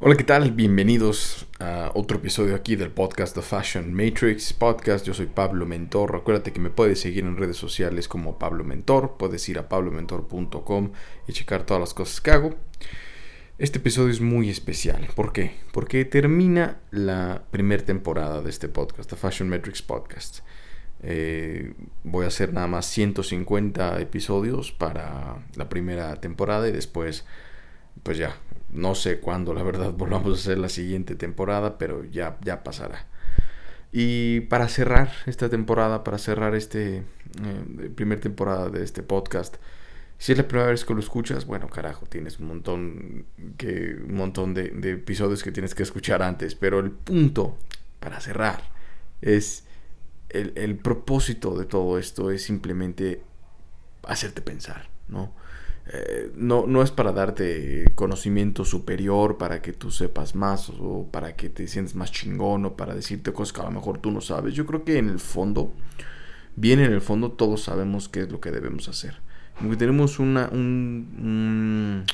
[0.00, 0.52] Hola, ¿qué tal?
[0.52, 5.04] Bienvenidos a otro episodio aquí del podcast The Fashion Matrix Podcast.
[5.04, 6.12] Yo soy Pablo Mentor.
[6.12, 9.16] Recuérdate que me puedes seguir en redes sociales como Pablo Mentor.
[9.18, 10.92] Puedes ir a pablomentor.com
[11.26, 12.54] y checar todas las cosas que hago.
[13.58, 15.08] Este episodio es muy especial.
[15.16, 15.56] ¿Por qué?
[15.72, 20.44] Porque termina la primera temporada de este podcast, The Fashion Matrix Podcast.
[21.02, 21.74] Eh,
[22.04, 27.26] voy a hacer nada más 150 episodios para la primera temporada y después,
[28.04, 28.36] pues ya,
[28.70, 33.06] no sé cuándo, la verdad, volvamos a hacer la siguiente temporada, pero ya, ya pasará.
[33.90, 39.56] Y para cerrar esta temporada, para cerrar este eh, primer temporada de este podcast,
[40.18, 44.14] si es la primera vez que lo escuchas, bueno, carajo, tienes un montón, que, un
[44.14, 47.56] montón de, de episodios que tienes que escuchar antes, pero el punto
[48.00, 48.62] para cerrar
[49.22, 49.64] es
[50.28, 53.22] el, el propósito de todo esto es simplemente
[54.02, 55.32] hacerte pensar, ¿no?
[55.90, 61.34] Eh, no, no es para darte conocimiento superior, para que tú sepas más o para
[61.34, 64.20] que te sientes más chingón o para decirte cosas que a lo mejor tú no
[64.20, 64.54] sabes.
[64.54, 65.72] Yo creo que en el fondo,
[66.56, 69.16] bien en el fondo, todos sabemos qué es lo que debemos hacer.
[69.78, 72.04] Tenemos una, un, un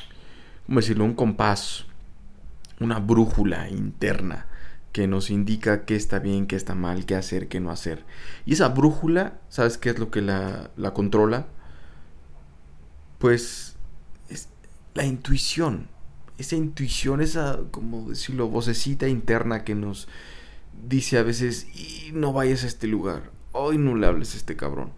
[0.65, 1.03] ¿cómo decirlo?
[1.03, 1.85] Un compás,
[2.79, 4.47] una brújula interna
[4.93, 8.05] que nos indica qué está bien, qué está mal, qué hacer, qué no hacer.
[8.45, 11.47] Y esa brújula, ¿sabes qué es lo que la, la controla?
[13.25, 13.75] Pues
[14.29, 14.49] es
[14.93, 15.87] la intuición,
[16.37, 20.07] esa intuición, esa, como decirlo, vocecita interna que nos
[20.87, 21.65] dice a veces,
[22.13, 24.91] no vayas a este lugar, hoy no le hables a este cabrón,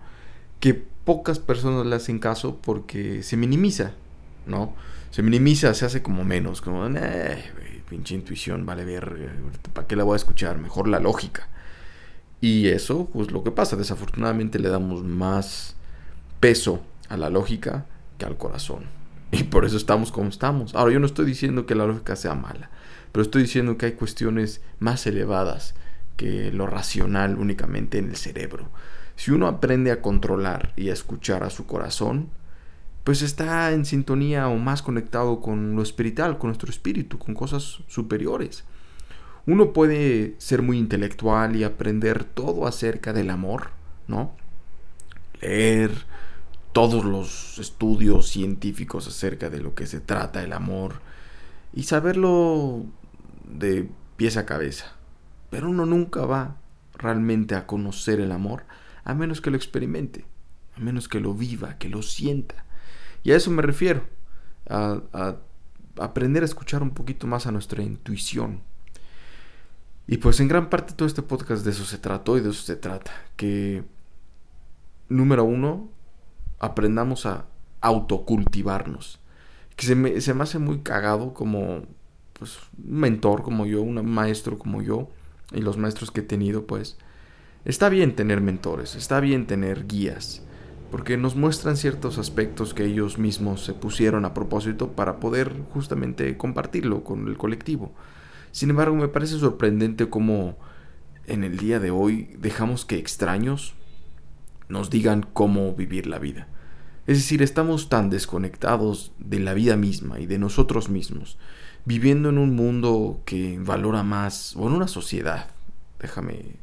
[0.59, 3.94] que pocas personas le hacen caso porque se minimiza,
[4.45, 4.73] ¿no?
[5.12, 6.86] Se minimiza, se hace como menos, como,
[7.89, 9.38] pinche intuición, vale ver,
[9.72, 10.58] ¿para qué la voy a escuchar?
[10.58, 11.47] Mejor la lógica.
[12.41, 15.78] Y eso, pues lo que pasa, desafortunadamente le damos más
[16.41, 17.86] peso a la lógica
[18.17, 18.85] que al corazón.
[19.31, 20.73] Y por eso estamos como estamos.
[20.75, 22.69] Ahora, yo no estoy diciendo que la lógica sea mala,
[23.11, 25.75] pero estoy diciendo que hay cuestiones más elevadas
[26.15, 28.69] que lo racional únicamente en el cerebro.
[29.16, 32.29] Si uno aprende a controlar y a escuchar a su corazón,
[33.03, 37.79] pues está en sintonía o más conectado con lo espiritual, con nuestro espíritu, con cosas
[37.88, 38.66] superiores.
[39.45, 43.69] Uno puede ser muy intelectual y aprender todo acerca del amor,
[44.07, 44.35] ¿no?
[45.41, 45.91] Leer,
[46.77, 51.01] todos los estudios científicos acerca de lo que se trata el amor
[51.73, 52.85] y saberlo
[53.45, 54.93] de pies a cabeza.
[55.49, 56.57] Pero uno nunca va
[56.93, 58.65] realmente a conocer el amor
[59.03, 60.25] a menos que lo experimente,
[60.75, 62.63] a menos que lo viva, que lo sienta.
[63.23, 64.03] Y a eso me refiero,
[64.69, 65.35] a,
[65.99, 68.61] aprender a escuchar un poquito más a nuestra intuición.
[70.05, 72.61] Y pues en gran parte todo este podcast de eso se trató y de eso
[72.61, 73.13] se trata.
[73.35, 73.83] Que,
[75.09, 75.97] número uno,
[76.59, 77.45] aprendamos a
[77.81, 79.19] autocultivarnos.
[79.75, 81.84] Que se me, se me hace muy cagado como
[82.34, 85.09] pues, un mentor como yo, un maestro como yo,
[85.51, 86.97] y los maestros que he tenido, pues,
[87.66, 90.41] está bien tener mentores, está bien tener guías,
[90.91, 96.38] porque nos muestran ciertos aspectos que ellos mismos se pusieron a propósito para poder justamente
[96.38, 97.94] compartirlo con el colectivo.
[98.51, 100.57] Sin embargo, me parece sorprendente cómo
[101.28, 103.75] en el día de hoy dejamos que extraños
[104.69, 106.47] nos digan cómo vivir la vida.
[107.07, 111.38] Es decir, estamos tan desconectados de la vida misma y de nosotros mismos,
[111.85, 115.50] viviendo en un mundo que valora más, o en una sociedad,
[116.00, 116.57] déjame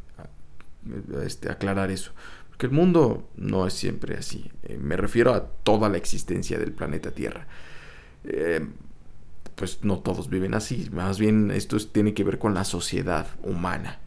[1.22, 2.12] este, aclarar eso,
[2.50, 6.72] porque el mundo no es siempre así, eh, me refiero a toda la existencia del
[6.72, 7.46] planeta Tierra.
[8.24, 8.66] Eh,
[9.54, 14.00] pues no todos viven así, más bien esto tiene que ver con la sociedad humana,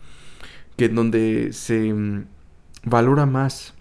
[0.76, 2.26] que en donde se mm,
[2.84, 3.74] valora más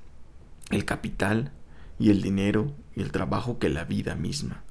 [0.70, 1.52] el capital
[1.98, 4.62] y el dinero y el trabajo que la vida misma,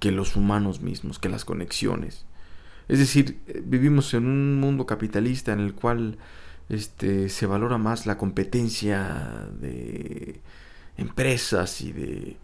[0.00, 2.26] que los humanos mismos, que las conexiones.
[2.88, 6.18] Es decir, eh, vivimos en un mundo capitalista en el cual
[6.68, 10.40] este, se valora más la competencia de
[10.96, 12.36] empresas y de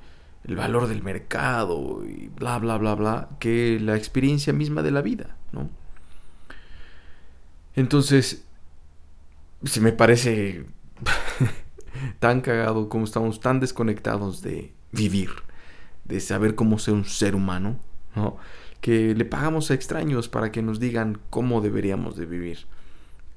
[0.44, 5.02] el valor del mercado y bla bla bla bla que la experiencia misma de la
[5.02, 5.68] vida, ¿no?
[7.74, 8.44] Entonces,
[9.64, 10.64] se me parece
[12.18, 15.30] tan cagado, como estamos tan desconectados de vivir,
[16.04, 17.78] de saber cómo ser un ser humano,
[18.14, 18.36] ¿no?
[18.80, 22.66] que le pagamos a extraños para que nos digan cómo deberíamos de vivir,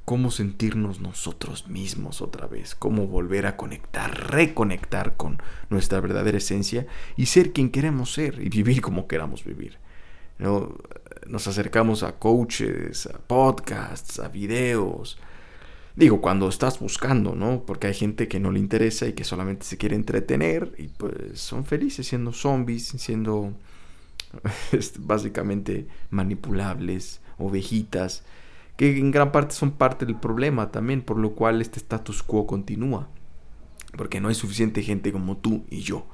[0.06, 6.86] cómo sentirnos nosotros mismos otra vez, cómo volver a conectar, reconectar con nuestra verdadera esencia
[7.18, 9.78] y ser quien queremos ser y vivir como queramos vivir.
[10.38, 10.76] ¿no?
[11.28, 15.18] Nos acercamos a coaches, a podcasts, a videos,
[15.96, 17.64] Digo, cuando estás buscando, ¿no?
[17.66, 21.40] Porque hay gente que no le interesa y que solamente se quiere entretener y pues
[21.40, 23.54] son felices siendo zombies, siendo
[25.00, 28.24] básicamente manipulables, ovejitas,
[28.78, 32.48] que en gran parte son parte del problema también, por lo cual este status quo
[32.48, 33.10] continúa.
[33.98, 36.08] Porque no hay suficiente gente como tú y yo.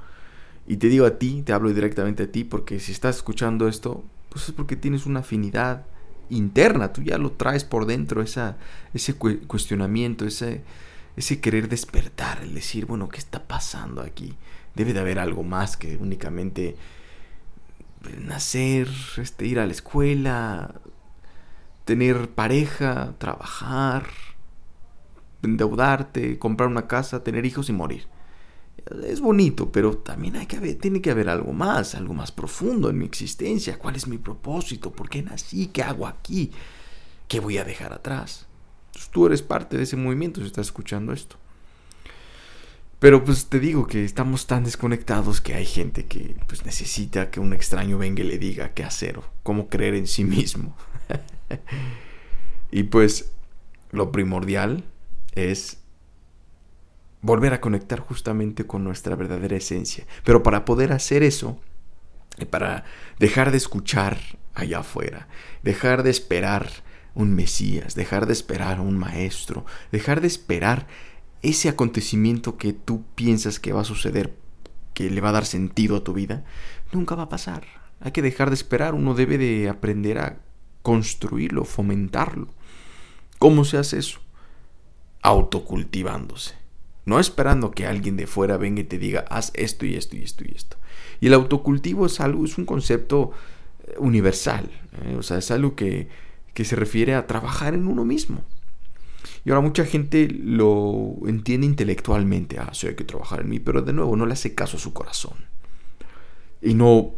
[0.66, 4.04] Y te digo a ti, te hablo directamente a ti, porque si estás escuchando esto,
[4.30, 5.86] pues es porque tienes una afinidad
[6.30, 8.58] interna, tú ya lo traes por dentro, esa,
[8.94, 10.64] ese cuestionamiento, ese,
[11.16, 14.36] ese querer despertar, el decir, bueno, ¿qué está pasando aquí?
[14.76, 16.76] Debe de haber algo más que únicamente
[18.20, 18.88] nacer,
[19.18, 20.76] este, ir a la escuela,
[21.86, 24.08] tener pareja, trabajar,
[25.42, 28.08] endeudarte, comprar una casa, tener hijos y morir.
[29.06, 32.98] Es bonito, pero también hay que tiene que haber algo más, algo más profundo en
[32.98, 33.78] mi existencia.
[33.78, 34.92] ¿Cuál es mi propósito?
[34.92, 35.68] ¿Por qué nací?
[35.68, 36.51] ¿Qué hago aquí?
[37.28, 38.48] ¿Qué voy a dejar atrás?
[39.12, 41.36] tú eres parte de ese movimiento si estás escuchando esto.
[43.00, 47.40] Pero pues te digo que estamos tan desconectados que hay gente que pues necesita que
[47.40, 50.75] un extraño venga y le diga qué hacer o cómo creer en sí mismo.
[52.72, 53.31] y pues
[53.92, 54.83] lo primordial
[55.36, 55.78] es
[57.22, 60.06] volver a conectar justamente con nuestra verdadera esencia.
[60.24, 61.60] Pero para poder hacer eso,
[62.50, 62.86] para
[63.19, 64.18] dejar de escuchar
[64.54, 65.28] allá afuera,
[65.64, 66.69] dejar de esperar
[67.16, 70.88] un Mesías, dejar de esperar un maestro, dejar de esperar
[71.42, 74.36] ese acontecimiento que tú piensas que va a suceder,
[74.94, 76.44] que le va a dar sentido a tu vida,
[76.92, 77.64] nunca va a pasar.
[78.00, 80.38] Hay que dejar de esperar, uno debe de aprender a
[80.84, 82.50] construirlo, fomentarlo.
[83.40, 84.19] ¿Cómo se hace eso?
[85.22, 86.56] Autocultivándose.
[87.07, 90.24] No esperando que alguien de fuera venga y te diga, haz esto y esto y
[90.24, 90.75] esto y esto.
[91.21, 93.31] Y el autocultivo es algo, es un concepto
[93.88, 94.69] eh, universal.
[95.06, 95.15] ¿eh?
[95.18, 96.09] O sea, es algo que,
[96.54, 98.44] que se refiere a trabajar en uno mismo.
[99.45, 103.81] Y ahora mucha gente lo entiende intelectualmente, ah, sí hay que trabajar en mí, pero
[103.81, 105.38] de nuevo no le hace caso a su corazón.
[106.62, 107.13] Y no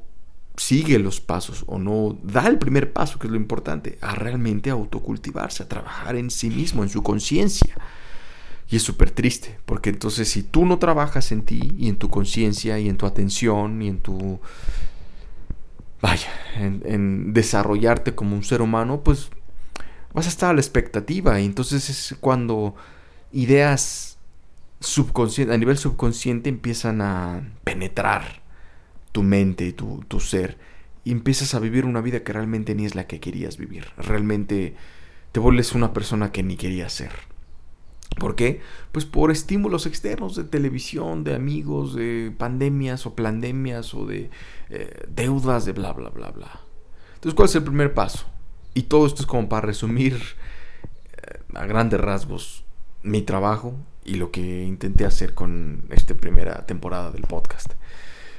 [0.55, 4.69] sigue los pasos o no da el primer paso, que es lo importante, a realmente
[4.69, 7.75] autocultivarse, a trabajar en sí mismo, en su conciencia.
[8.71, 12.09] Y es súper triste, porque entonces si tú no trabajas en ti y en tu
[12.09, 14.39] conciencia y en tu atención y en tu...
[16.01, 19.31] Vaya, en, desarrollarte como un ser humano, pues
[20.13, 22.75] vas a estar a la expectativa y entonces es cuando
[23.33, 24.17] ideas
[24.79, 28.41] subconscientes, a nivel subconsciente empiezan a penetrar
[29.11, 30.57] tu mente y tu, tu ser
[31.03, 33.87] y empiezas a vivir una vida que realmente ni es la que querías vivir.
[33.97, 34.75] Realmente
[35.31, 37.28] te vuelves una persona que ni querías ser.
[38.17, 38.61] ¿Por qué?
[38.91, 44.29] Pues por estímulos externos de televisión, de amigos, de pandemias o pandemias o de
[44.69, 46.61] eh, deudas, de bla, bla, bla, bla.
[47.15, 48.25] Entonces, ¿cuál es el primer paso?
[48.73, 50.21] Y todo esto es como para resumir
[51.17, 52.65] eh, a grandes rasgos
[53.03, 57.73] mi trabajo y lo que intenté hacer con esta primera temporada del podcast.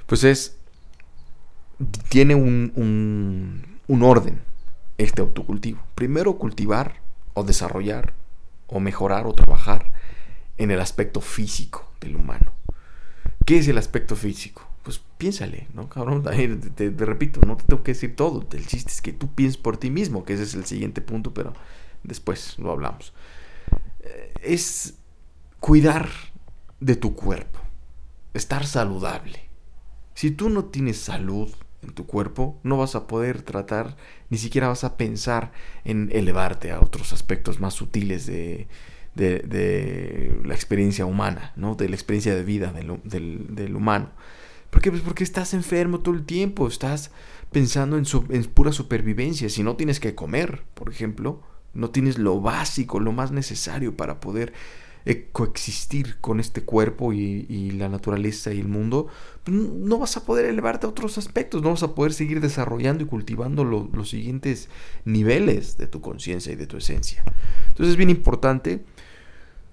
[0.06, 0.58] Pues es,
[2.08, 4.42] tiene un, un, un orden
[4.98, 5.80] este autocultivo.
[5.94, 7.00] Primero cultivar
[7.34, 8.14] o desarrollar
[8.70, 9.92] o mejorar o trabajar
[10.56, 12.52] en el aspecto físico del humano.
[13.44, 14.70] ¿Qué es el aspecto físico?
[14.82, 15.88] pues piénsale, ¿no?
[15.88, 16.22] Cabrón,
[16.74, 18.46] te, repito, no te tengo que decir todo.
[18.52, 21.34] El chiste es que tú pienses por ti mismo, que ese es el siguiente punto,
[21.34, 21.52] pero
[22.02, 23.12] después lo hablamos.
[24.00, 24.94] Eh, es
[25.58, 26.08] cuidar
[26.80, 27.60] de tu cuerpo,
[28.32, 29.48] estar saludable.
[30.14, 31.50] Si tú no tienes salud
[31.82, 33.96] en tu cuerpo, no vas a poder tratar,
[34.28, 35.52] ni siquiera vas a pensar
[35.84, 38.68] en elevarte a otros aspectos más sutiles de,
[39.14, 41.74] de, la experiencia humana, ¿no?
[41.74, 44.10] De la experiencia de vida del, del, humano.
[44.70, 44.90] ¿Por qué?
[44.90, 47.10] Pues porque estás enfermo todo el tiempo, estás
[47.50, 49.48] pensando en, en pura supervivencia.
[49.48, 51.42] Si no tienes que comer, por ejemplo,
[51.74, 54.52] no tienes lo básico, lo más necesario para poder
[55.06, 59.08] eh, coexistir con este cuerpo y, la naturaleza y el mundo,
[59.50, 63.06] no vas a poder elevarte a otros aspectos, no vas a poder seguir desarrollando y
[63.06, 64.68] cultivando los siguientes
[65.04, 67.22] niveles de tu conciencia y de tu esencia.
[67.68, 68.84] Entonces es bien importante,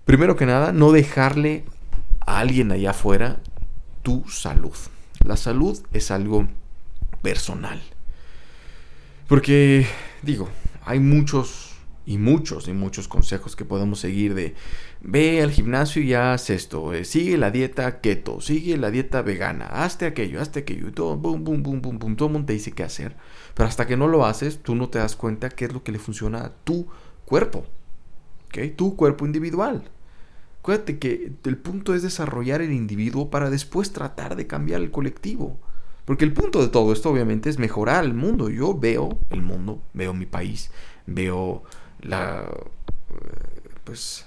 [0.05, 1.65] primero que nada, no dejarle
[2.25, 3.41] a alguien allá afuera
[4.03, 4.75] tu salud.
[5.23, 6.47] La salud es algo
[7.21, 7.81] personal.
[9.27, 9.85] Porque,
[10.21, 10.49] digo,
[10.85, 11.66] hay muchos
[12.07, 14.55] y muchos y muchos consejos que podemos seguir de
[15.01, 19.65] ve al gimnasio y haz esto, eh, sigue la dieta keto, sigue la dieta vegana,
[19.65, 22.53] hazte aquello, hazte aquello, y todo, boom, boom, boom, boom, boom, todo el mundo te
[22.53, 23.17] dice qué hacer.
[23.53, 25.91] Pero hasta que no lo haces, tú no te das cuenta qué es lo que
[25.91, 26.87] le funciona a tu
[27.25, 27.65] cuerpo,
[28.45, 28.75] ¿ok?
[28.77, 29.91] Tu cuerpo individual.
[30.61, 35.59] Acuérdate que el punto es desarrollar el individuo para después tratar de cambiar el colectivo.
[36.05, 38.49] Porque el punto de todo esto obviamente es mejorar el mundo.
[38.49, 40.71] Yo veo el mundo, veo mi país,
[41.05, 41.63] veo
[42.01, 42.49] la
[43.83, 44.25] pues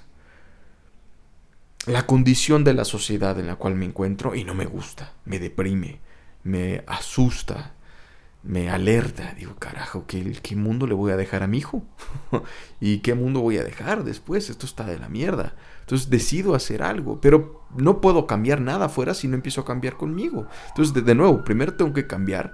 [1.85, 5.39] la condición de la sociedad en la cual me encuentro y no me gusta, me
[5.39, 5.99] deprime,
[6.43, 7.73] me asusta,
[8.43, 9.33] me alerta.
[9.37, 11.83] Digo, carajo, ¿qué, ¿qué, mundo le voy a dejar a mi hijo?
[12.79, 14.49] ¿Y qué mundo voy a dejar después?
[14.49, 15.55] Esto está de la mierda.
[15.81, 19.97] Entonces decido hacer algo, pero no puedo cambiar nada afuera si no empiezo a cambiar
[19.97, 20.47] conmigo.
[20.69, 22.53] Entonces, de, nuevo, primero tengo que cambiar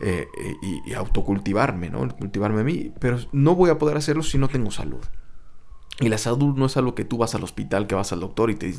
[0.00, 0.28] eh,
[0.62, 2.06] y, autocultivarme, ¿no?
[2.16, 5.02] Cultivarme a mí, pero no voy a poder hacerlo si no tengo salud.
[6.00, 8.50] Y la salud no es algo que tú vas al hospital, que vas al doctor
[8.50, 8.74] y te,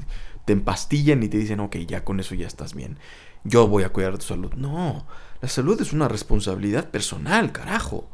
[0.45, 2.99] te empastillan y te dicen, ok, ya con eso ya estás bien.
[3.43, 4.53] Yo voy a cuidar de tu salud.
[4.53, 5.07] No,
[5.41, 8.09] la salud es una responsabilidad personal, carajo.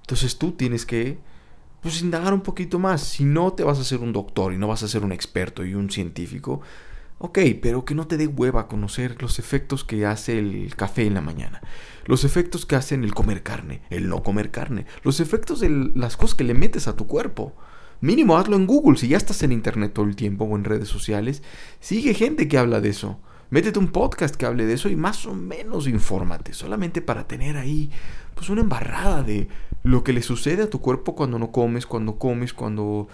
[0.00, 1.18] Entonces tú tienes que,
[1.80, 3.02] pues, indagar un poquito más.
[3.02, 5.64] Si no te vas a ser un doctor y no vas a ser un experto
[5.64, 6.60] y un científico,
[7.18, 11.14] ok, pero que no te dé hueva conocer los efectos que hace el café en
[11.14, 11.60] la mañana.
[12.04, 14.86] Los efectos que hacen el comer carne, el no comer carne.
[15.02, 17.54] Los efectos de las cosas que le metes a tu cuerpo.
[18.00, 18.98] Mínimo hazlo en Google.
[18.98, 21.42] Si ya estás en internet todo el tiempo o en redes sociales,
[21.80, 23.18] sigue gente que habla de eso.
[23.48, 27.56] Métete un podcast que hable de eso y más o menos infórmate, solamente para tener
[27.56, 27.90] ahí
[28.34, 29.46] pues una embarrada de
[29.84, 33.06] lo que le sucede a tu cuerpo cuando no comes, cuando comes, cuando,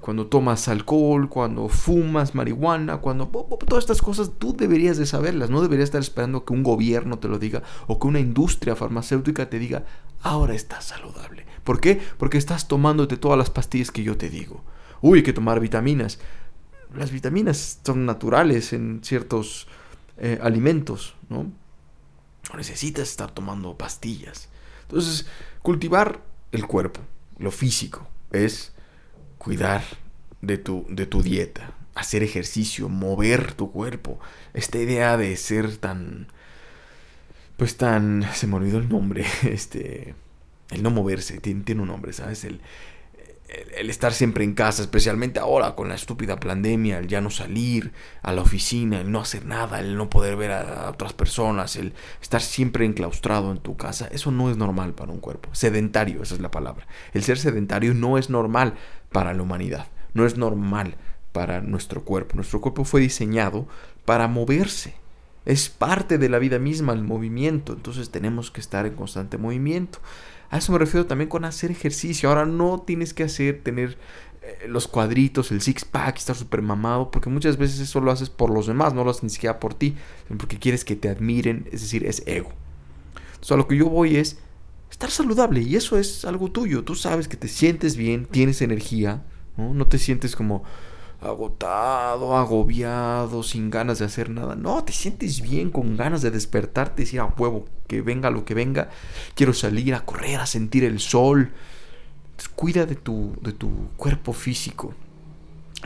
[0.00, 3.28] cuando tomas alcohol, cuando fumas marihuana, cuando
[3.66, 7.28] todas estas cosas tú deberías de saberlas, no deberías estar esperando que un gobierno te
[7.28, 9.84] lo diga o que una industria farmacéutica te diga,
[10.20, 11.46] ahora estás saludable.
[11.64, 12.00] ¿Por qué?
[12.18, 14.62] Porque estás tomándote todas las pastillas que yo te digo.
[15.00, 16.18] Uy, hay que tomar vitaminas
[16.94, 19.68] las vitaminas son naturales en ciertos
[20.18, 21.44] eh, alimentos, ¿no?
[22.50, 24.48] No necesitas estar tomando pastillas.
[24.82, 25.26] Entonces,
[25.62, 27.00] cultivar el cuerpo,
[27.38, 28.72] lo físico, es
[29.38, 29.82] cuidar
[30.42, 34.18] de tu, de tu dieta, hacer ejercicio, mover tu cuerpo.
[34.52, 36.28] Esta idea de ser tan...
[37.56, 38.26] Pues tan...
[38.34, 39.24] Se me olvidó el nombre.
[39.42, 40.14] Este...
[40.70, 42.44] El no moverse, tiene, tiene un nombre, ¿sabes?
[42.44, 42.60] El,
[43.76, 47.92] el estar siempre en casa, especialmente ahora con la estúpida pandemia, el ya no salir
[48.22, 51.94] a la oficina, el no hacer nada, el no poder ver a, otras personas, el
[52.20, 55.48] estar siempre enclaustrado en tu casa, eso no es normal para un cuerpo.
[55.52, 56.86] Sedentario, esa es la palabra.
[57.12, 58.74] El ser sedentario no es normal
[59.10, 60.96] para la humanidad, no es normal
[61.32, 62.36] para nuestro cuerpo.
[62.36, 63.66] Nuestro cuerpo fue diseñado
[64.04, 64.99] para moverse.
[65.50, 69.98] Es parte de la vida misma el movimiento, entonces tenemos que estar en constante movimiento.
[70.50, 72.28] A eso me refiero también con hacer ejercicio.
[72.28, 73.98] Ahora no tienes que hacer, tener
[74.42, 78.30] eh, los cuadritos, el six pack, estar súper mamado, porque muchas veces eso lo haces
[78.30, 79.96] por los demás, no lo haces ni siquiera por ti,
[80.38, 82.50] porque quieres que te admiren, es decir, es ego.
[83.30, 84.38] Entonces a lo que yo voy es
[84.90, 86.84] estar saludable y eso es algo tuyo.
[86.84, 89.22] Tú sabes que te sientes bien, tienes energía,
[89.56, 90.64] no, no te sientes como
[91.20, 94.56] agotado, agobiado, sin ganas de hacer nada.
[94.56, 98.44] No, te sientes bien, con ganas de despertarte y decir a huevo, que venga lo
[98.44, 98.90] que venga.
[99.34, 101.52] Quiero salir a correr, a sentir el sol.
[102.54, 104.94] cuida de tu, de tu cuerpo físico.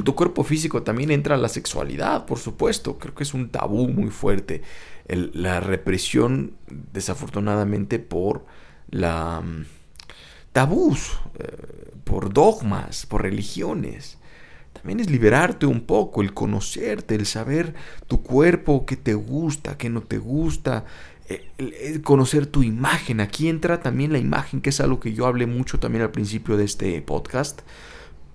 [0.02, 2.98] Tu cuerpo físico también entra la sexualidad, por supuesto.
[2.98, 4.62] Creo que es un tabú muy fuerte.
[5.06, 6.54] la represión,
[6.92, 8.44] desafortunadamente, por
[8.90, 9.66] la mm,
[10.52, 14.18] tabús, eh, por dogmas, por religiones.
[14.74, 17.74] También es liberarte un poco, el conocerte, el saber
[18.06, 20.84] tu cuerpo, qué te gusta, qué no te gusta,
[21.58, 23.20] el, conocer tu imagen.
[23.20, 26.56] Aquí entra también la imagen, que es algo que yo hablé mucho también al principio
[26.56, 27.62] de este podcast,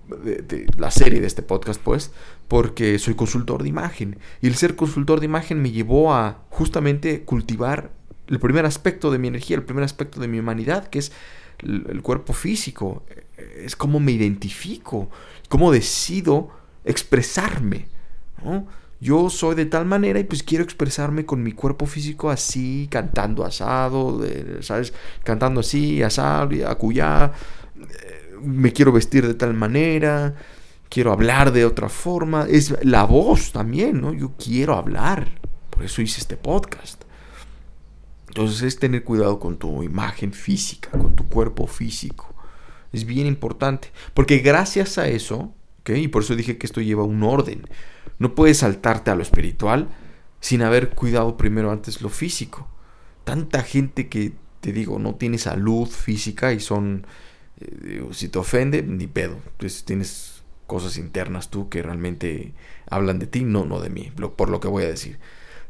[0.08, 2.10] de, la serie de este podcast, pues,
[2.48, 4.18] porque soy consultor de imagen.
[4.40, 7.92] Y el ser consultor de imagen me llevó a justamente cultivar
[8.26, 11.12] el primer aspecto de mi energía, el primer aspecto de mi humanidad, que es
[11.62, 13.04] el cuerpo físico.
[13.36, 15.10] Es cómo me identifico
[15.50, 16.48] cómo decido
[16.84, 17.88] expresarme.
[19.00, 23.44] Yo soy de tal manera y pues quiero expresarme con mi cuerpo físico así, cantando
[23.44, 24.22] asado,
[24.60, 24.94] ¿sabes?
[25.24, 27.32] Cantando así, asado, acullá.
[27.76, 30.34] Eh, me quiero vestir de tal manera,
[30.88, 32.46] quiero hablar de otra forma.
[32.48, 34.14] Es la voz también, ¿no?
[34.14, 35.32] Yo quiero hablar.
[35.68, 37.02] Por eso hice este podcast.
[38.28, 42.32] Entonces es tener cuidado con tu imagen física, con tu cuerpo físico.
[42.92, 43.92] Es bien importante.
[44.14, 45.54] Porque gracias a eso,
[45.86, 47.62] y por eso dije que esto lleva un orden.
[48.18, 49.88] No puedes saltarte a lo espiritual
[50.40, 52.68] sin haber cuidado primero antes lo físico.
[53.24, 57.06] Tanta gente que, te digo, no tiene salud física y son...
[57.60, 59.38] Eh, si te ofende, ni pedo.
[59.52, 62.54] Entonces tienes cosas internas tú que realmente
[62.88, 65.18] hablan de ti, no, no de mí, por lo que voy a decir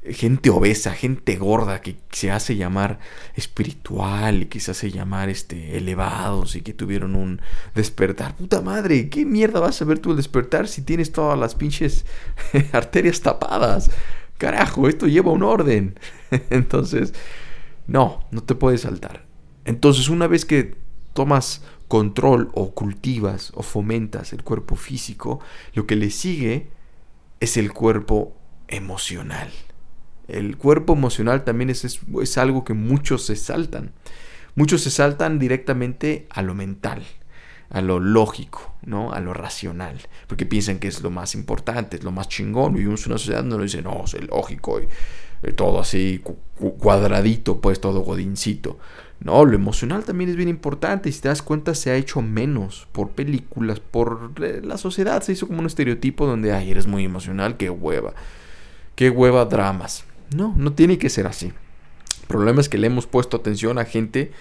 [0.02, 2.98] gente obesa, gente gorda que se hace llamar
[3.34, 7.40] espiritual y que se hace llamar este elevados y que tuvieron un
[7.74, 8.34] despertar.
[8.36, 12.06] Puta madre, ¿qué mierda vas a ver tú al despertar si tienes todas las pinches
[12.72, 13.90] arterias tapadas?
[14.38, 15.98] Carajo, esto lleva un orden.
[16.50, 17.12] Entonces,
[17.86, 19.26] no, no te puedes saltar.
[19.66, 20.76] Entonces, una vez que
[21.12, 25.40] tomas control o cultivas o fomentas el cuerpo físico,
[25.74, 26.70] lo que le sigue
[27.40, 28.34] es el cuerpo
[28.68, 29.50] emocional
[30.32, 33.92] El cuerpo emocional también es, es, algo que muchos se saltan.
[34.54, 37.02] Muchos se saltan directamente a lo mental,
[37.70, 39.12] a lo lógico, ¿no?
[39.12, 42.74] A lo racional, porque piensan que es lo más importante, es lo más chingón.
[42.74, 44.88] Vivimos en una sociedad donde nos no, es lógico y,
[45.48, 46.22] y todo así
[46.78, 48.78] cuadradito, pues todo godincito.
[49.20, 52.22] No, lo emocional también es bien importante y si te das cuenta se ha hecho
[52.22, 56.86] menos por películas, por eh, la sociedad, se hizo como un estereotipo donde, ay, eres
[56.86, 58.14] muy emocional, qué hueva,
[58.94, 60.04] qué hueva dramas.
[60.34, 61.46] No, no tiene que ser así.
[61.46, 64.32] El problema es que le hemos puesto atención a gente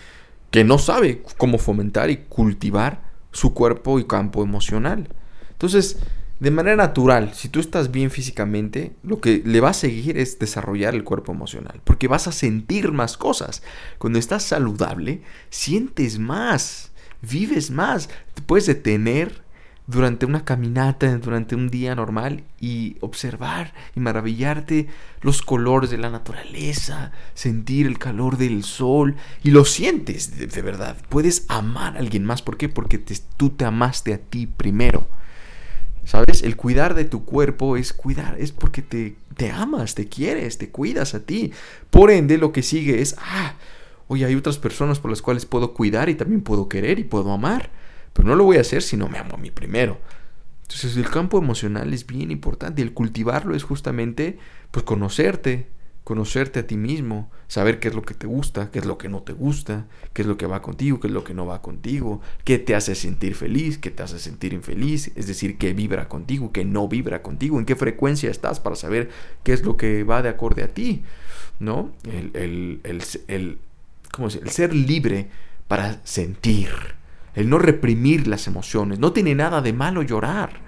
[0.52, 5.10] que no sabe cómo fomentar y cultivar su cuerpo y campo emocional.
[5.52, 5.98] Entonces,
[6.40, 10.40] de manera natural, si tú estás bien físicamente, lo que le va a seguir es
[10.40, 13.62] desarrollar el cuerpo emocional, porque vas a sentir más cosas.
[13.98, 16.92] Cuando estás saludable, sientes más,
[17.22, 18.10] vives más,
[18.46, 19.44] puedes detener
[19.90, 24.88] durante una caminata, durante un día normal y observar y maravillarte
[25.22, 30.96] los colores de la naturaleza, sentir el calor del sol y lo sientes de, verdad.
[31.10, 32.44] Puedes amar a alguien más.
[32.44, 32.70] ¿Por qué?
[32.70, 33.00] Porque
[33.36, 35.08] tú te amaste a ti primero.
[36.06, 36.44] ¿Sabes?
[36.44, 40.70] El cuidar de tu cuerpo es cuidar, es porque te, te amas, te quieres, te
[40.70, 41.52] cuidas a ti.
[41.90, 43.56] Por ende, lo que sigue es, ah,
[44.08, 47.32] oye, hay otras personas por las cuales puedo cuidar y también puedo querer y puedo
[47.32, 47.72] amar.
[48.20, 49.98] Pero no lo voy a hacer si no me amo a mí primero.
[50.64, 54.38] Entonces el campo emocional es bien importante y el cultivarlo es justamente
[54.72, 55.70] pues conocerte,
[56.04, 59.08] conocerte a ti mismo, saber qué es lo que te gusta, qué es lo que
[59.08, 61.62] no te gusta, qué es lo que va contigo, qué es lo que no va
[61.62, 66.10] contigo, qué te hace sentir feliz, qué te hace sentir infeliz, es decir, qué vibra
[66.10, 69.12] contigo, qué no vibra contigo, en qué frecuencia estás para saber
[69.44, 71.04] qué es lo que va de acorde a ti,
[71.62, 71.94] ¿no?
[72.04, 73.60] El, el, el, el,
[74.12, 75.30] ¿cómo el ser libre
[75.70, 76.99] para sentir,
[77.36, 80.62] el no reprimir las emociones, no tiene nada de malo llorar.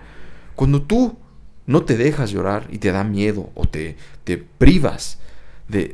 [0.56, 1.18] Cuando tú
[1.66, 5.20] no te dejas llorar y te da miedo o te, te privas
[5.68, 5.88] de,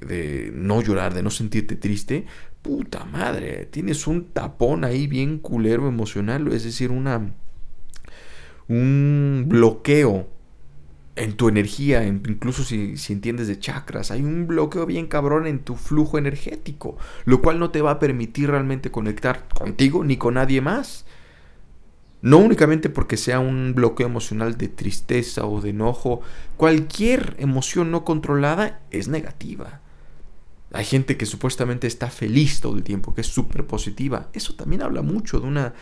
[0.00, 2.26] de, no llorar, de no sentirte triste,
[2.62, 7.32] puta madre, tienes un tapón ahí bien culero emocional, es decir, una
[8.66, 10.28] un bloqueo
[11.16, 15.60] en tu energía, incluso si, si, entiendes de chakras, hay un bloqueo bien cabrón en
[15.60, 20.34] tu flujo energético, lo cual no te va a permitir realmente conectar contigo ni con
[20.34, 21.06] nadie más.
[22.20, 26.22] No únicamente porque sea un bloqueo emocional de tristeza o de enojo,
[26.56, 29.82] cualquier emoción no controlada es negativa.
[30.72, 34.30] Hay gente que supuestamente está feliz todo el tiempo, que es súper positiva.
[34.32, 35.74] Eso también habla mucho de una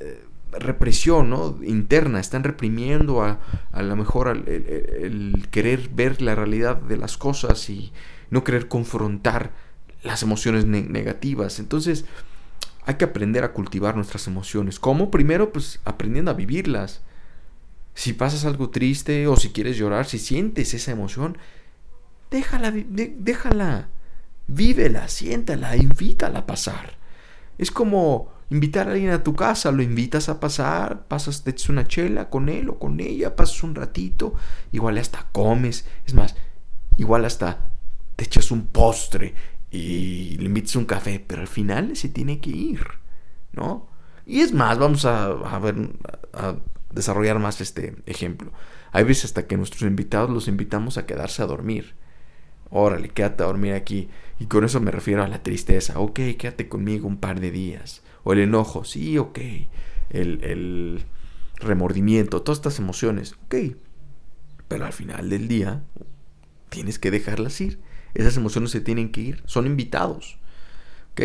[0.00, 2.20] eh, represión interna.
[2.20, 3.40] Están reprimiendo a,
[3.72, 7.92] a lo mejor el, querer ver la realidad de las cosas y
[8.30, 9.52] no querer confrontar
[10.02, 11.58] las emociones negativas.
[11.58, 12.04] Entonces,
[12.86, 14.78] hay que aprender a cultivar nuestras emociones.
[14.78, 15.10] ¿Cómo?
[15.10, 17.02] Primero, pues aprendiendo a vivirlas.
[17.94, 21.36] Si pasas algo triste o si quieres llorar, si sientes esa emoción,
[22.30, 23.88] déjala, déjala,
[24.46, 26.96] vívela, siéntala, invítala a pasar.
[27.58, 31.68] Es como invitar a alguien a tu casa, lo invitas a pasar, pasas, te echas
[31.68, 34.34] una chela con él o con ella, pasas un ratito,
[34.72, 36.36] igual hasta comes, es más,
[36.96, 37.70] igual hasta
[38.16, 39.34] te echas un postre
[39.70, 42.84] y le invites un café, pero al final se tiene que ir,
[43.52, 43.88] ¿no?
[44.26, 45.76] Y es más, vamos a, ver,
[46.32, 46.56] a
[46.92, 48.52] desarrollar más este ejemplo.
[48.92, 51.94] Hay veces hasta que nuestros invitados los invitamos a quedarse a dormir.
[52.70, 54.08] Órale, quédate a dormir aquí.
[54.40, 56.00] Y con eso me refiero a la tristeza.
[56.00, 58.02] Ok, quédate conmigo un par de días.
[58.24, 59.38] O el enojo, sí, ok.
[60.08, 61.04] El, el
[61.56, 63.76] remordimiento, todas estas emociones, ok.
[64.66, 65.84] Pero al final del día,
[66.70, 67.80] tienes que dejarlas ir.
[68.14, 70.38] Esas emociones se tienen que ir, son invitados.
[71.12, 71.20] ¿Ok?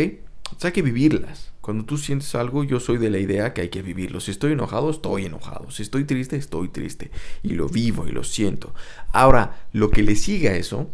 [0.54, 1.54] O sea, hay que vivirlas.
[1.62, 4.19] Cuando tú sientes algo, yo soy de la idea que hay que vivirlo.
[4.19, 5.71] Si estoy enojado, estoy enojado.
[5.71, 7.12] Si estoy triste, estoy triste.
[7.43, 8.75] Y lo vivo y lo siento.
[9.13, 10.91] Ahora, lo que le sigue a eso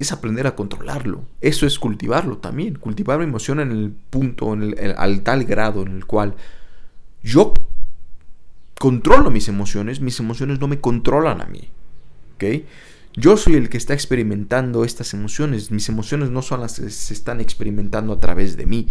[0.00, 1.24] es aprender a controlarlo.
[1.40, 2.74] Eso es cultivarlo también.
[2.74, 4.52] Cultivar mi emoción en el punto,
[4.96, 6.34] al tal grado en el cual
[7.22, 7.54] yo
[8.78, 11.68] controlo mis emociones, mis emociones no me controlan a mí.
[12.34, 12.64] ¿Ok?
[13.14, 15.70] Yo soy el que está experimentando estas emociones.
[15.70, 18.88] Mis emociones no son las que se están experimentando a través de mí.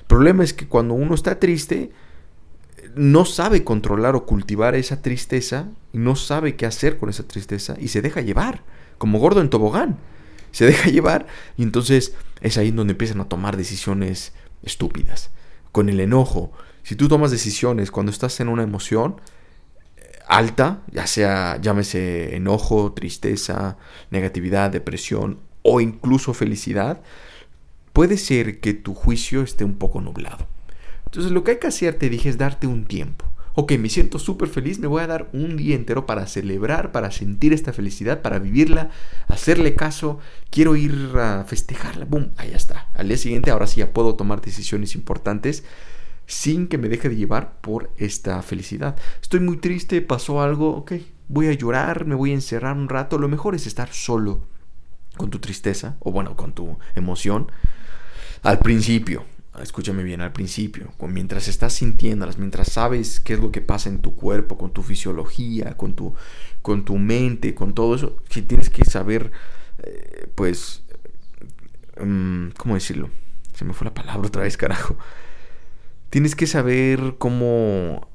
[0.00, 1.90] El problema es que cuando uno está triste,
[2.94, 7.88] no sabe controlar o cultivar esa tristeza no sabe qué hacer con esa tristeza y
[7.88, 8.62] se deja llevar,
[8.98, 9.98] como gordo en tobogán.
[10.52, 15.30] Se deja llevar y entonces es ahí donde empiezan a tomar decisiones estúpidas.
[15.72, 19.16] Con el enojo, si tú tomas decisiones cuando estás en una emoción,
[20.28, 23.76] alta, ya sea llámese enojo, tristeza,
[24.10, 27.02] negatividad, depresión o incluso felicidad,
[27.92, 30.46] puede ser que tu juicio esté un poco nublado.
[31.04, 33.26] Entonces lo que hay que hacer, te dije, es darte un tiempo.
[33.54, 37.10] Ok, me siento súper feliz, me voy a dar un día entero para celebrar, para
[37.10, 38.90] sentir esta felicidad, para vivirla,
[39.28, 40.18] hacerle caso,
[40.50, 42.88] quiero ir a festejarla, boom, ahí está.
[42.94, 45.64] Al día siguiente ahora sí ya puedo tomar decisiones importantes
[46.26, 48.96] sin que me deje de llevar por esta felicidad.
[49.20, 50.92] Estoy muy triste, pasó algo, ok,
[51.28, 54.46] voy a llorar, me voy a encerrar un rato, lo mejor es estar solo
[55.16, 57.52] con tu tristeza, o bueno, con tu emoción,
[58.42, 59.24] al principio
[59.60, 64.00] escúchame bien, al principio, mientras estás sintiéndolas, mientras sabes qué es lo que pasa en
[64.00, 66.14] tu cuerpo, con tu fisiología, con tu,
[66.62, 69.30] con tu mente, con todo eso, que tienes que saber,
[69.82, 70.82] eh, pues,
[72.02, 73.10] mm, ¿cómo decirlo?
[73.52, 74.96] Se me fue la palabra otra vez, carajo.
[76.08, 78.08] Tienes que saber cómo...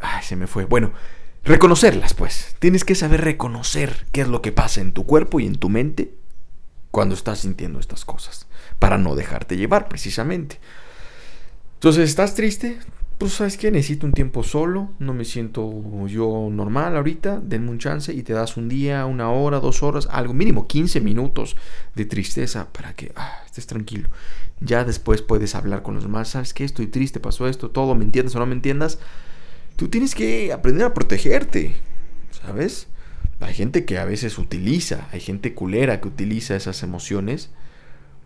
[0.00, 0.64] ay, se me fue.
[0.64, 0.92] Bueno,
[1.44, 2.56] reconocerlas, pues.
[2.58, 5.68] Tienes que saber reconocer qué es lo que pasa en tu cuerpo y en tu
[5.68, 6.21] mente
[6.92, 8.46] cuando estás sintiendo estas cosas,
[8.78, 10.60] para no dejarte llevar precisamente.
[11.74, 12.78] Entonces, ¿estás triste?
[13.18, 17.78] Pues sabes que necesito un tiempo solo, no me siento yo normal ahorita, denme un
[17.78, 21.56] chance y te das un día, una hora, dos horas, algo mínimo 15 minutos
[21.94, 24.08] de tristeza para que ah, estés tranquilo.
[24.60, 26.64] Ya después puedes hablar con los demás, ¿sabes qué?
[26.64, 28.98] Estoy triste, pasó esto, todo, ¿me entiendas o no me entiendas?
[29.76, 31.74] Tú tienes que aprender a protegerte,
[32.44, 32.88] ¿sabes?
[33.42, 37.50] Hay gente que a veces utiliza, hay gente culera que utiliza esas emociones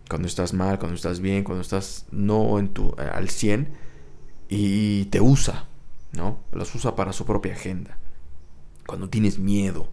[0.09, 3.69] cuando estás mal, cuando estás bien, cuando estás no en tu eh, al 100
[4.49, 5.65] y te usa,
[6.13, 6.39] ¿no?
[6.53, 7.97] Las usa para su propia agenda.
[8.85, 9.89] Cuando tienes miedo,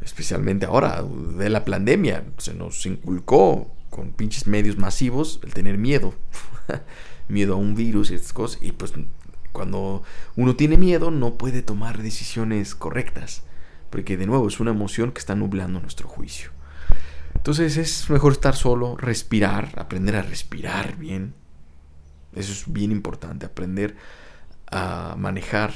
[0.00, 6.14] especialmente ahora de la pandemia, se nos inculcó con pinches medios masivos el tener miedo.
[7.28, 8.92] miedo a un virus y estas cosas y pues
[9.52, 10.02] cuando
[10.36, 13.42] uno tiene miedo no puede tomar decisiones correctas
[13.90, 16.50] porque de nuevo es una emoción que está nublando nuestro juicio.
[17.34, 21.34] Entonces es mejor estar solo, respirar, aprender a respirar bien.
[22.34, 23.96] Eso es bien importante, aprender
[24.70, 25.72] a manejar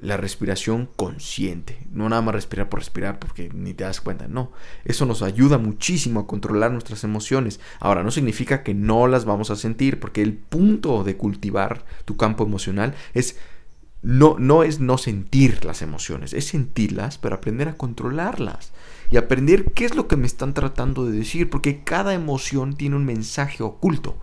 [0.00, 1.86] la respiración consciente.
[1.90, 4.28] No nada más respirar por respirar porque ni te das cuenta.
[4.28, 4.52] No,
[4.84, 7.60] eso nos ayuda muchísimo a controlar nuestras emociones.
[7.80, 12.16] Ahora, no significa que no las vamos a sentir porque el punto de cultivar tu
[12.16, 13.38] campo emocional es
[14.02, 18.72] no, no es no sentir las emociones, es sentirlas, pero aprender a controlarlas
[19.10, 22.96] y aprender qué es lo que me están tratando de decir, porque cada emoción tiene
[22.96, 24.18] un mensaje oculto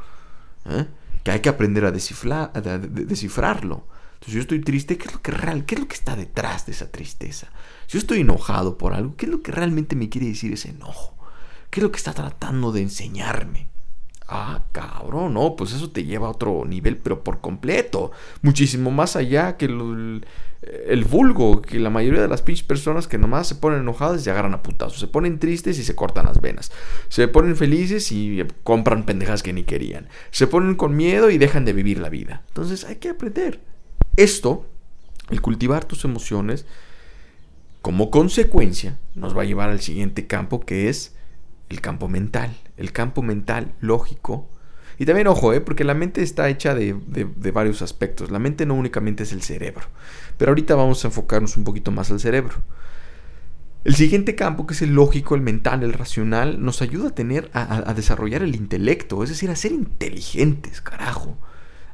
[0.65, 0.87] ¿eh?
[1.23, 3.85] que hay que aprender a, descifrar, descifrarlo.
[4.13, 6.65] Entonces, yo estoy triste, ¿qué es lo que real, qué es lo que está detrás
[6.65, 7.49] de esa tristeza?
[7.85, 10.69] Si yo estoy enojado por algo, ¿qué es lo que realmente me quiere decir ese
[10.69, 11.15] enojo?
[11.69, 13.69] ¿Qué es lo que está tratando de enseñarme?
[14.29, 18.11] Ah, cabrón, no, pues eso te lleva a otro nivel, pero por completo.
[18.41, 23.47] Muchísimo más allá que el, vulgo, que la mayoría de las pinches personas que nomás
[23.47, 24.99] se ponen enojadas y agarran a putazos.
[24.99, 26.73] Se ponen tristes y se cortan las venas.
[27.07, 30.09] Se ponen felices y compran pendejas que ni querían.
[30.31, 32.43] Se ponen con miedo y dejan de vivir la vida.
[32.49, 33.61] Entonces hay que aprender.
[34.17, 34.65] Esto,
[35.29, 36.65] el cultivar tus emociones,
[37.81, 41.15] como consecuencia, nos va a llevar al siguiente campo que es
[41.69, 44.49] el campo mental, el campo mental lógico.
[44.99, 45.61] Y también, ojo, ¿eh?
[45.61, 46.95] porque la mente está hecha de,
[47.53, 48.31] varios aspectos.
[48.31, 49.85] La mente no únicamente es el cerebro.
[50.37, 52.55] Pero ahorita vamos a enfocarnos un poquito más al cerebro.
[53.83, 57.49] El siguiente campo, que es el lógico, el mental, el racional, nos ayuda a tener,
[57.53, 61.37] a, desarrollar el intelecto, es decir, a ser inteligentes, carajo.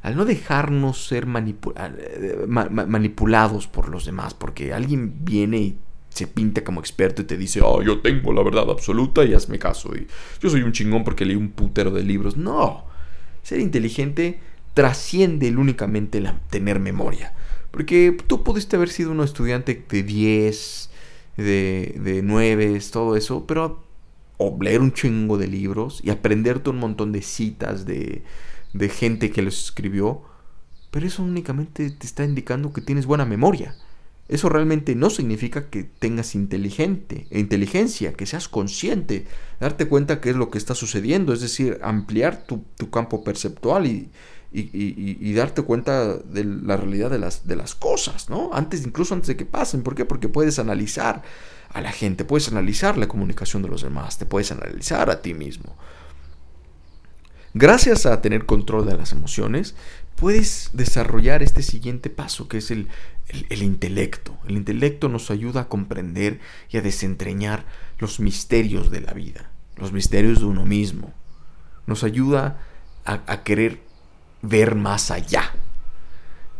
[0.02, 5.78] Al no dejarnos ser eh, manipulados por los demás, porque alguien viene y
[6.14, 9.58] se pinta como experto y te dice, oh, yo tengo la verdad absoluta y hazme
[9.58, 9.94] caso.
[9.96, 10.06] Y
[10.40, 12.36] yo soy un chingón porque leí un putero de libros.
[12.36, 12.84] No,
[13.42, 14.38] ser inteligente
[14.74, 17.34] trasciende el únicamente la, tener memoria.
[17.72, 20.90] Porque tú pudiste haber sido un estudiante de 10,
[21.36, 23.82] de, de 9, todo eso, pero
[24.36, 28.22] o leer un chingo de libros y aprenderte un montón de citas de,
[28.72, 30.22] de gente que los escribió,
[30.92, 33.74] pero eso únicamente te está indicando que tienes buena memoria.
[34.28, 39.26] Eso realmente no significa que tengas inteligente, inteligencia, que seas consciente,
[39.60, 44.10] darte cuenta qué es lo que está sucediendo, es decir, ampliar tu, campo perceptual y,
[44.50, 48.50] y, darte cuenta de la realidad de las, de las cosas, ¿no?
[48.54, 49.82] Antes, incluso antes de que pasen.
[49.82, 50.06] ¿Por qué?
[50.06, 51.22] Porque puedes analizar
[51.68, 55.34] a la gente, puedes analizar la comunicación de los demás, te puedes analizar a ti
[55.34, 55.76] mismo.
[57.52, 59.76] Gracias a tener control de las emociones,
[60.16, 62.88] puedes desarrollar este siguiente paso, que es el,
[63.28, 64.36] el, intelecto.
[64.46, 67.64] El intelecto nos ayuda a comprender y a desentrañar
[67.98, 71.12] los misterios de la vida, los misterios de uno mismo.
[71.86, 72.58] Nos ayuda
[73.04, 73.80] a, querer
[74.42, 75.52] ver más allá,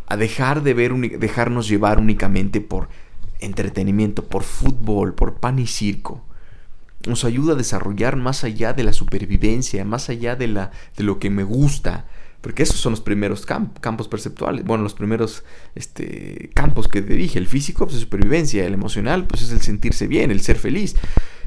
[0.07, 2.89] a dejar de ver, dejarnos llevar únicamente por
[3.41, 6.25] entretenimiento, por fútbol, por pan y circo.
[7.07, 11.19] Nos ayuda a desarrollar más allá de la supervivencia, más allá de, la, de lo
[11.19, 12.07] que me gusta,
[12.45, 14.67] Porque esos son los primeros campos perceptuales.
[14.67, 17.39] Bueno, los primeros este, campos que te dije.
[17.39, 18.67] El físico, pues es supervivencia.
[18.67, 20.95] El emocional, pues es el sentirse bien, el ser feliz.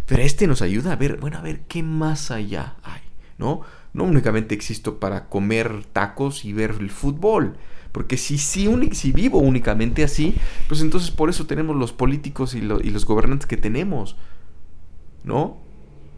[0.08, 3.02] Pero este nos ayuda a ver, bueno, a ver qué más allá hay,
[3.38, 3.62] ¿no?
[3.94, 7.58] No únicamente existo para comer tacos y ver el fútbol.
[7.92, 10.34] Porque si, si, si vivo únicamente así,
[10.68, 14.16] pues entonces por eso tenemos los políticos y, y los gobernantes que tenemos.
[15.24, 15.60] ¿No?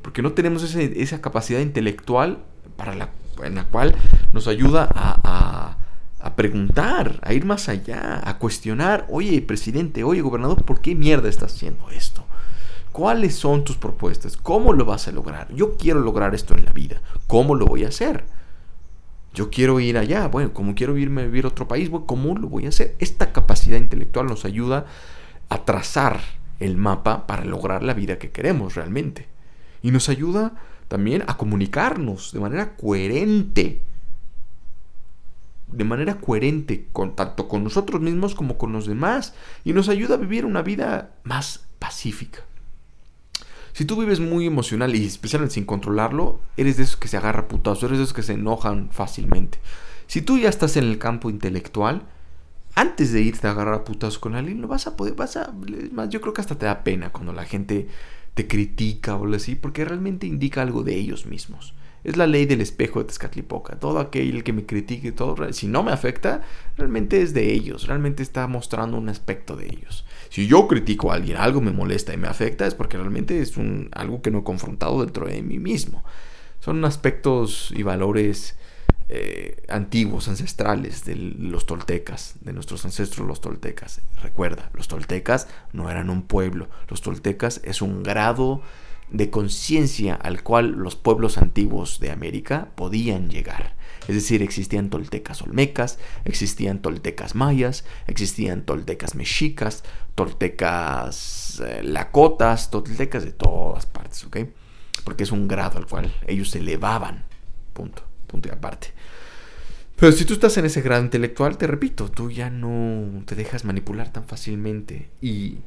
[0.04, 2.46] Porque no tenemos esa capacidad intelectual
[2.78, 3.10] para la
[3.44, 3.96] en la cual
[4.34, 5.78] nos ayuda a,
[6.20, 11.28] a, preguntar, a ir más allá, a cuestionar, oye presidente, oye gobernador, ¿por qué mierda
[11.28, 12.24] estás haciendo esto?
[12.92, 14.38] ¿Cuáles son tus propuestas?
[14.38, 15.54] ¿Cómo lo vas a lograr?
[15.54, 17.02] Yo quiero lograr esto en la vida.
[17.28, 18.26] ¿Cómo lo voy a hacer?
[19.34, 20.28] Yo quiero ir allá.
[20.28, 22.96] Bueno, como quiero irme a vivir otro país, ¿cómo lo voy a hacer?
[23.00, 24.86] Esta capacidad intelectual nos ayuda
[25.50, 26.20] a trazar
[26.60, 29.28] el mapa para lograr la vida que queremos realmente.
[29.82, 30.54] Y nos ayuda
[30.90, 33.82] también a comunicarnos de manera coherente.
[35.72, 39.34] De manera coherente, tanto con nosotros mismos como con los demás.
[39.64, 42.40] Y nos ayuda a vivir una vida más pacífica.
[43.72, 47.48] Si tú vives muy emocional y especialmente sin controlarlo, eres de esos que se agarra
[47.48, 49.60] putazo, eres de esos que se enojan fácilmente.
[50.08, 52.02] Si tú ya estás en el campo intelectual,
[52.74, 55.54] antes de irte a agarrar a putazo con alguien, lo vas a poder, vas a,
[55.92, 57.88] más, yo creo que hasta te da pena cuando la gente
[58.40, 61.74] te critica o algo así, porque realmente indica algo de ellos mismos.
[62.06, 63.78] Es la ley del espejo de Tezcatlipoca.
[63.78, 66.44] Todo aquel que me critique, todo, si no me afecta,
[66.78, 67.86] realmente es de ellos.
[67.86, 70.06] Realmente está mostrando un aspecto de ellos.
[70.30, 73.58] Si yo critico a alguien, algo me molesta y me afecta, es porque realmente es
[73.58, 76.06] un, algo que no he confrontado dentro de mí mismo.
[76.62, 78.56] Son aspectos y valores
[79.10, 84.02] eh, antiguos, ancestrales de los toltecas, de nuestros ancestros los toltecas.
[84.22, 88.62] Recuerda, los toltecas no eran un pueblo, los toltecas es un grado
[89.12, 93.76] de conciencia al cual los pueblos antiguos de América podían llegar.
[94.08, 99.84] Es decir, existían toltecas olmecas, existían toltecas mayas, existían toltecas mexicas,
[100.16, 104.26] toltecas eh, lacotas, toltecas de todas partes.
[105.04, 107.26] Porque es un grado al cual ellos se elevaban.
[107.74, 108.99] Punto, punto y aparte.
[110.00, 113.66] Pero si tú estás en ese grado intelectual, te repito, tú ya no te dejas
[113.66, 115.58] manipular tan fácilmente y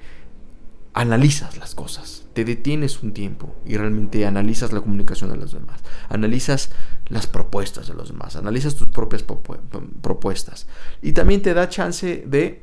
[0.95, 5.81] analizas las cosas, te detienes un tiempo y realmente analizas la comunicación de los demás,
[6.09, 6.71] analizas
[7.09, 10.67] las propuestas de los demás, analizas tus propias propuestas.
[11.03, 12.63] Y también te da chance de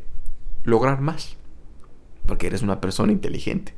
[0.63, 1.37] lograr más,
[2.25, 3.75] porque eres una persona inteligente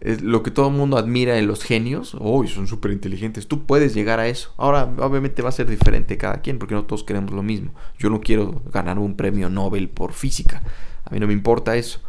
[0.00, 3.66] es lo que todo el mundo admira en los genios, oh, son súper inteligentes, tú
[3.66, 4.52] puedes llegar a eso.
[4.56, 7.74] Ahora, obviamente va a ser diferente cada quien, porque no todos queremos lo mismo.
[7.98, 10.62] Yo no quiero ganar un premio Nobel por física,
[11.04, 12.00] a mí no me importa eso.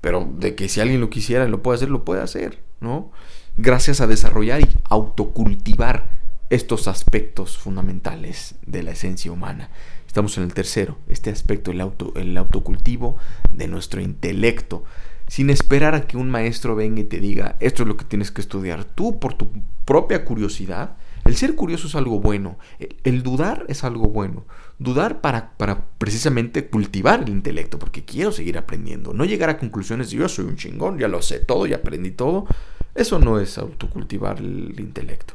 [0.00, 3.12] Pero de que si alguien lo quisiera y lo puede hacer, lo puede hacer, ¿no?
[3.56, 9.70] Gracias a desarrollar y autocultivar estos aspectos fundamentales de la esencia humana.
[10.06, 13.16] Estamos en el tercero, este aspecto, el, auto, el autocultivo
[13.54, 14.84] de nuestro intelecto
[15.32, 18.30] sin esperar a que un maestro venga y te diga, esto es lo que tienes
[18.30, 18.84] que estudiar.
[18.84, 19.48] Tú, por tu
[19.86, 22.58] propia curiosidad, el ser curioso es algo bueno,
[23.02, 24.44] el, dudar es algo bueno.
[24.78, 29.14] Dudar para, para, precisamente cultivar el intelecto, porque quiero seguir aprendiendo.
[29.14, 32.10] No llegar a conclusiones de yo soy un chingón, ya lo sé todo, ya aprendí
[32.10, 32.46] todo.
[32.94, 35.32] Eso no es autocultivar el intelecto.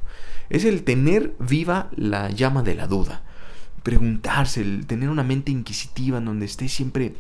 [0.52, 3.24] Es el tener viva la llama de la duda.
[3.82, 7.16] Preguntarse, el tener una mente inquisitiva en donde esté siempre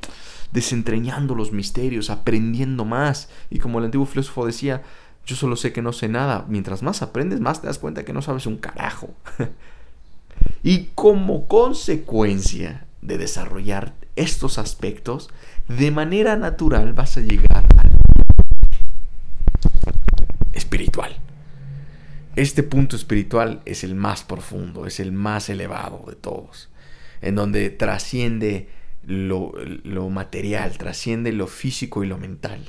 [0.51, 3.29] desentrañando los misterios, aprendiendo más.
[3.49, 4.83] Y como el antiguo filósofo decía,
[5.25, 6.45] yo solo sé que no sé nada.
[6.47, 9.09] Mientras más aprendes, más te das cuenta que no sabes un carajo.
[10.63, 15.29] y como consecuencia de desarrollar estos aspectos,
[15.67, 17.91] de manera natural vas a llegar al
[20.53, 21.15] espiritual.
[22.35, 26.69] Este punto espiritual es el más profundo, es el más elevado de todos,
[27.21, 28.69] en donde trasciende
[29.07, 32.63] lo, material, trasciende lo físico y lo mental.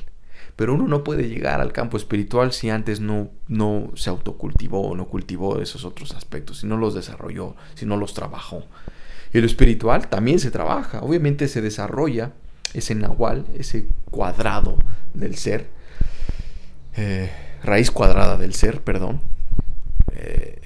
[0.56, 5.06] Pero uno no puede llegar al campo espiritual si antes no, no se autocultivó no
[5.06, 8.64] cultivó esos otros aspectos, si no los desarrolló, si no los trabajó.
[9.32, 12.32] Y lo espiritual también se trabaja, obviamente se desarrolla
[12.72, 14.78] ese nahual, ese cuadrado
[15.14, 15.68] del ser,
[16.96, 17.30] eh,
[17.62, 19.20] raíz cuadrada del ser, perdón.
[20.12, 20.60] Eh,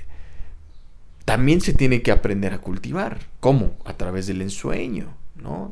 [1.25, 3.21] también se tiene que aprender a cultivar.
[3.41, 3.77] ¿Cómo?
[3.85, 5.22] A través del ensueño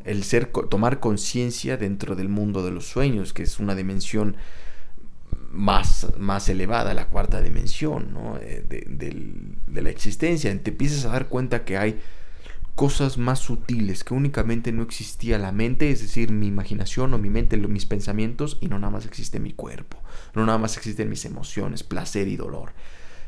[0.04, 4.36] el ser, tomar conciencia dentro del mundo de los sueños, que es una dimensión
[5.50, 10.56] más, más elevada, la cuarta dimensión eh, de, la existencia.
[10.62, 12.00] Te empiezas a dar cuenta que hay
[12.74, 17.28] cosas más sutiles que únicamente no existía la mente, es decir, mi imaginación o mi
[17.28, 19.98] mente, mis pensamientos, y no nada más existe mi cuerpo,
[20.34, 22.72] no nada más existen mis emociones, placer y dolor.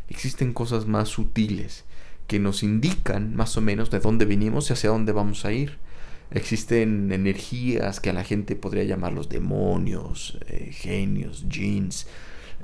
[0.09, 1.85] Existen cosas más sutiles
[2.27, 5.79] que nos indican más o menos de dónde venimos y hacia dónde vamos a ir.
[6.35, 12.07] Existen energías que a la gente podría llamar los demonios, eh, genios, jeans,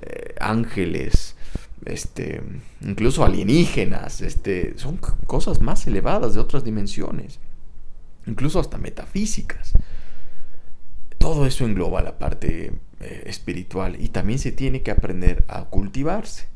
[0.01, 1.37] eh, ángeles,
[1.85, 2.43] este,
[2.81, 7.41] incluso alienígenas, este, son cosas más elevadas de otras dimensiones,
[8.27, 9.73] incluso hasta metafísicas.
[11.19, 16.47] Todo eso engloba la parte eh, espiritual y también se tiene que aprender a cultivarse.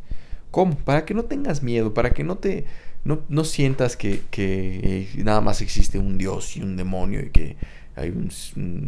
[0.50, 0.76] ¿Cómo?
[0.76, 2.66] Para que no tengas miedo, para que no te
[3.04, 7.56] no, sientas que, que, nada más existe un Dios y un demonio y que
[7.96, 8.30] hay un,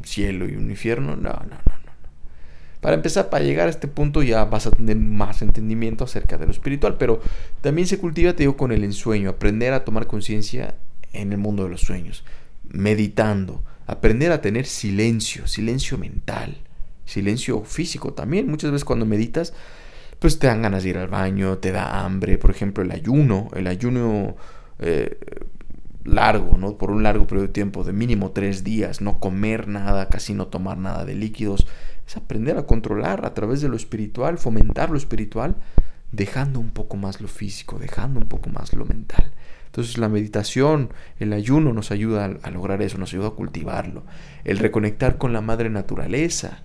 [0.04, 1.16] cielo y un infierno.
[1.16, 1.92] No, no, no, no.
[2.80, 6.46] Para empezar, para llegar a este punto ya vas a tener más entendimiento acerca de
[6.46, 7.20] lo espiritual, pero
[7.60, 10.76] también se cultiva, te digo, con el ensueño, aprender a tomar conciencia
[11.12, 12.24] en el mundo de los sueños,
[12.68, 16.58] meditando, aprender a tener silencio, silencio mental,
[17.04, 18.48] silencio físico también.
[18.48, 19.54] Muchas veces cuando meditas,
[20.18, 23.48] pues te dan ganas de ir al baño, te da hambre, por ejemplo el ayuno,
[23.54, 24.36] el ayuno
[24.78, 25.18] eh,
[26.04, 26.76] largo, ¿no?
[26.76, 30.46] Por un largo periodo de tiempo, de mínimo tres días, no comer nada, casi no
[30.46, 31.66] tomar nada de líquidos,
[32.06, 35.56] es aprender a controlar a través de lo espiritual, fomentar lo espiritual,
[36.12, 39.32] dejando un poco más lo físico, dejando un poco más lo mental.
[39.66, 44.04] Entonces la meditación, el ayuno nos ayuda a, a lograr eso, nos ayuda a cultivarlo,
[44.44, 46.62] el reconectar con la madre naturaleza,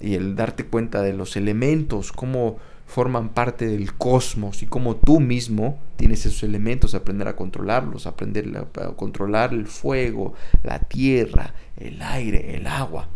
[0.00, 5.18] y el darte cuenta de los elementos, cómo forman parte del cosmos y cómo tú
[5.18, 12.00] mismo tienes esos elementos, aprender a controlarlos, aprender a controlar el fuego, la tierra, el
[12.00, 13.08] aire, el agua,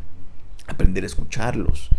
[0.67, 1.91] aprender a escucharlos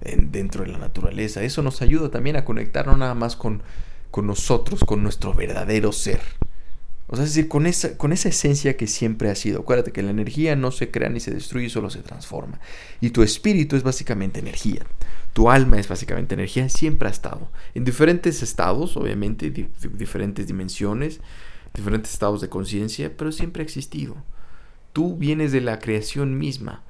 [0.00, 1.42] dentro de la naturaleza.
[1.42, 3.62] Eso nos ayuda también a conectarnos nada más con,
[4.10, 6.20] con nosotros, con nuestro verdadero ser.
[7.10, 9.60] O sea, es decir, con esa, con esa esencia que siempre ha sido.
[9.60, 12.60] Acuérdate que la energía no se crea ni se destruye, solo se transforma.
[13.00, 14.86] Y tu espíritu es básicamente energía.
[15.32, 17.50] Tu alma es básicamente energía, siempre ha estado.
[17.74, 21.20] En diferentes estados, obviamente, diferentes dimensiones,
[21.72, 24.16] diferentes estados de conciencia, pero siempre ha existido.
[24.92, 26.82] Tú vienes de la creación misma.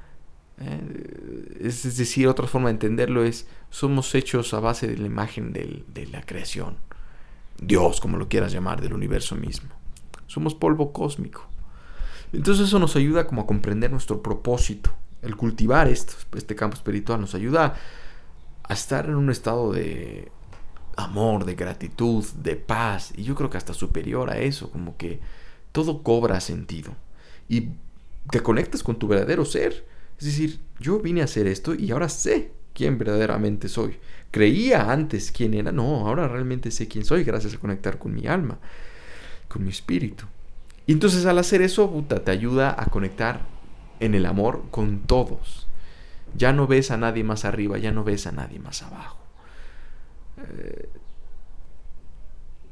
[0.61, 1.61] ¿eh?
[1.61, 6.07] Es, decir, otra forma de entenderlo es, somos hechos a base de la imagen de
[6.11, 6.77] la creación.
[7.61, 9.79] Dios, como lo quieras llamar, del universo mismo.
[10.29, 11.49] Somos polvo cósmico.
[12.33, 14.93] Entonces eso nos ayuda como a comprender nuestro propósito.
[15.23, 17.75] El cultivar este campo espiritual nos ayuda
[18.63, 20.31] a estar en un estado de
[20.97, 23.13] amor, de gratitud, de paz.
[23.17, 25.21] Y yo creo que hasta superior a eso, como que
[25.73, 26.95] todo cobra sentido.
[27.49, 27.71] Y
[28.31, 29.87] te conectas con tu verdadero ser.
[30.19, 33.99] Es decir, yo vine a hacer esto y ahora sé quién verdaderamente soy.
[34.31, 38.27] Creía antes quién era, no, ahora realmente sé quién soy gracias a conectar con mi
[38.27, 38.59] alma
[39.49, 40.25] con mi espíritu.
[40.87, 43.43] Y entonces al hacer eso, puta, te ayuda a conectar
[44.01, 45.67] en el amor con todos.
[46.35, 49.19] Ya no ves a nadie más arriba, ya no ves a nadie más abajo.
[50.39, 50.89] Eh,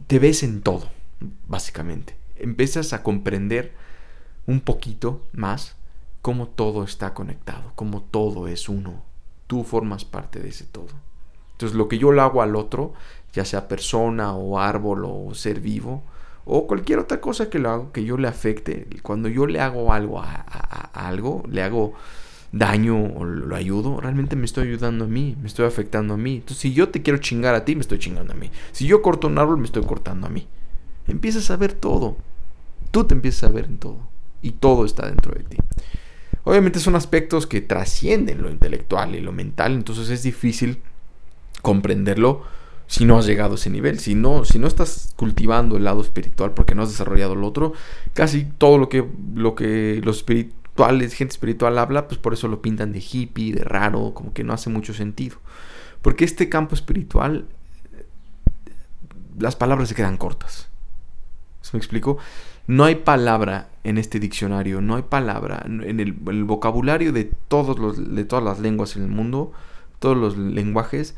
[0.07, 0.89] te ves en todo,
[1.49, 2.17] básicamente.
[2.37, 3.75] Empiezas a comprender
[4.47, 5.77] un poquito más
[6.23, 9.03] cómo todo está conectado, cómo todo es uno.
[9.47, 10.89] Tú formas parte de ese todo.
[11.53, 12.95] Entonces lo que yo le hago al otro,
[13.33, 16.03] ya sea persona o árbol o ser vivo,
[16.49, 19.93] o cualquier otra cosa que lo hago, que yo le afecte, cuando yo le hago
[19.93, 20.35] algo a,
[20.95, 21.95] algo, le hago
[22.53, 26.37] daño o lo ayudo, realmente me estoy ayudando a mí, me estoy afectando a mí.
[26.37, 28.51] Entonces, si yo te quiero chingar a ti, me estoy chingando a mí.
[28.71, 30.47] Si yo corto un árbol, me estoy cortando a mí.
[31.09, 32.17] Empiezas a ver todo.
[32.93, 33.99] Tú te empiezas a ver en todo.
[34.41, 35.57] Y todo está dentro de ti.
[36.45, 40.81] Obviamente son aspectos que trascienden lo intelectual y lo mental, entonces es difícil
[41.61, 42.45] comprenderlo
[42.87, 46.01] si no has llegado a ese nivel, si no, si no estás cultivando el lado
[46.01, 47.72] espiritual porque no has desarrollado el otro,
[48.14, 52.62] casi todo lo que, lo que los espirituales, gente espiritual habla, pues por eso lo
[52.62, 55.37] pintan de hippie, de raro, como que no hace mucho sentido.
[56.03, 57.46] Porque este campo espiritual,
[59.38, 60.68] las palabras se quedan cortas.
[61.62, 62.18] ¿Se me explico?
[62.68, 68.14] No hay palabra en este diccionario, no hay palabra en el, vocabulario de, todos los,
[68.14, 69.53] de todas las lenguas en el mundo,
[69.99, 71.16] todos los lenguajes,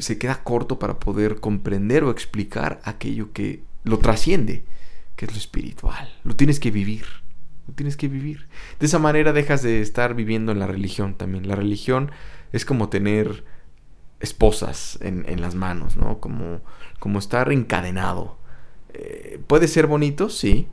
[0.00, 4.64] se queda corto para poder comprender o explicar aquello que lo trasciende,
[5.16, 6.14] que es lo espiritual.
[6.24, 7.04] Lo tienes que vivir.
[7.66, 8.48] Lo tienes que vivir.
[8.80, 11.48] De esa manera dejas de estar viviendo en la religión también.
[11.48, 12.10] La religión
[12.52, 13.44] es como tener
[14.20, 16.18] esposas en, las manos, ¿no?
[16.18, 16.60] Como,
[16.98, 18.38] como estar encadenado.
[18.94, 20.68] Eh, puede ser bonito, sí.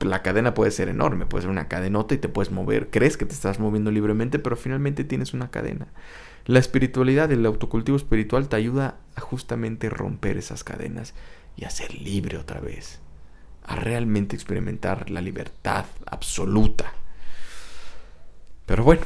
[0.00, 2.90] La cadena puede ser enorme, puede ser una cadenota y te puedes mover.
[2.90, 5.88] Crees que te estás moviendo libremente, pero finalmente tienes una cadena.
[6.44, 11.14] La espiritualidad, el autocultivo espiritual te ayuda a justamente romper esas cadenas
[11.56, 13.00] y a ser libre otra vez,
[13.64, 16.92] a realmente experimentar la libertad absoluta.
[18.66, 19.02] Pero bueno,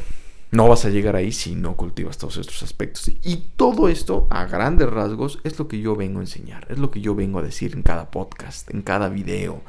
[0.53, 3.09] No vas a llegar ahí si no cultivas todos estos aspectos.
[3.22, 6.91] Y todo esto, a grandes rasgos, es lo que yo vengo a enseñar, es lo
[6.91, 9.62] que yo vengo a decir en cada podcast, en cada video,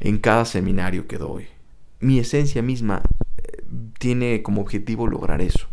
[0.00, 1.46] en cada seminario que doy.
[2.00, 3.02] Mi esencia misma
[3.38, 3.64] eh,
[3.98, 5.66] tiene como objetivo lograr eso.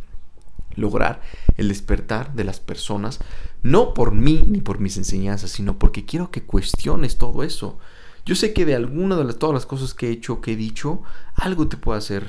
[0.75, 1.21] Lograr
[1.57, 3.19] el despertar de las personas,
[3.63, 7.79] no por mí ni por mis enseñanzas, sino porque quiero que cuestiones todo eso.
[8.25, 10.55] Yo sé que de alguna de las, todas las cosas que he hecho, que he
[10.55, 11.01] dicho,
[11.35, 12.27] algo te puede hacer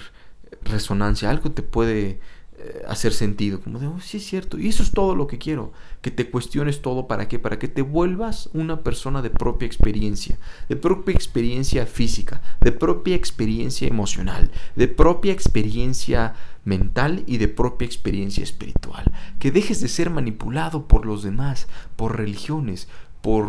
[0.63, 2.21] resonancia, algo te puede
[2.59, 5.37] eh, hacer sentido, como de, oh, sí es cierto, y eso es todo lo que
[5.37, 7.39] quiero, que te cuestiones todo, ¿para qué?
[7.39, 10.39] Para que te vuelvas una persona de propia experiencia,
[10.69, 16.35] de propia experiencia física, de propia experiencia emocional, de propia experiencia
[16.65, 22.17] mental y de propia experiencia espiritual, que dejes de ser manipulado por los demás, por
[22.17, 22.89] religiones,
[23.21, 23.47] por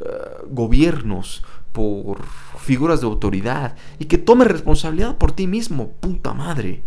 [0.00, 0.04] eh,
[0.50, 2.22] gobiernos, por
[2.58, 6.82] figuras de autoridad y que tomes responsabilidad por ti mismo, puta madre.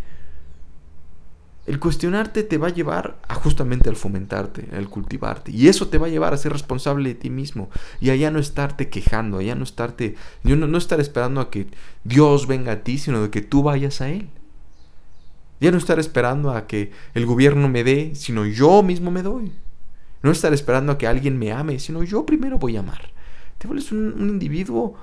[1.67, 5.51] El cuestionarte te va a llevar a justamente al fomentarte, al cultivarte.
[5.51, 7.69] Y eso te va a llevar a ser responsable de ti mismo.
[7.99, 11.67] Y allá no estarte quejando, allá no estarte, no, no estar esperando a que
[12.03, 14.29] Dios venga a ti, sino de que tú vayas a Él.
[15.59, 19.51] Ya no estar esperando a que el gobierno me dé, sino yo mismo me doy.
[20.23, 23.17] No estar esperando a que alguien me ame, sino yo primero voy a amar
[23.57, 24.95] te vuelves un, individuo,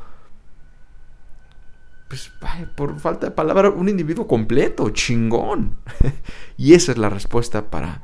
[2.14, 2.30] pues
[2.76, 5.76] por falta de palabra, un individuo completo, chingón.
[6.56, 8.02] y esa es la respuesta para,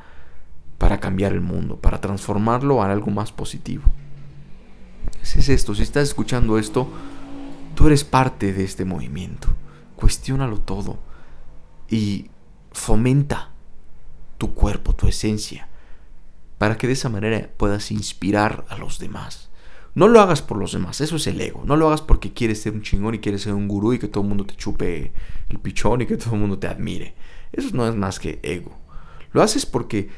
[0.79, 3.85] para cambiar el mundo, para transformarlo a algo más positivo.
[5.23, 6.91] Es esto, si estás escuchando esto,
[7.77, 9.49] tú eres parte de este movimiento.
[9.95, 10.99] Cuestiónalo todo
[11.89, 12.31] y
[12.73, 13.51] fomenta
[14.39, 15.69] tu cuerpo, tu esencia,
[16.59, 19.50] para que de esa manera puedas inspirar a los demás.
[20.01, 21.63] No lo hagas por los demás, eso es el ego.
[21.67, 24.09] No lo hagas porque quieres ser un chingón y quieres ser un gurú y que
[24.09, 25.13] todo el mundo te chupe
[25.51, 27.15] el pichón y que todo el mundo te admire.
[27.53, 28.75] Eso no es más que ego.
[29.35, 30.09] Lo haces porque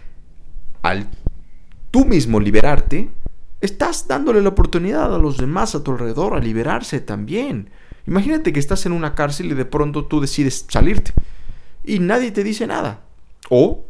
[0.83, 1.09] al
[1.91, 3.11] tú mismo liberarte,
[3.61, 7.69] estás dándole la oportunidad a los demás a tu alrededor a liberarse también.
[8.07, 11.11] Imagínate que estás en una cárcel y de pronto tú decides salirte
[11.83, 13.01] y nadie te dice nada.
[13.51, 13.85] O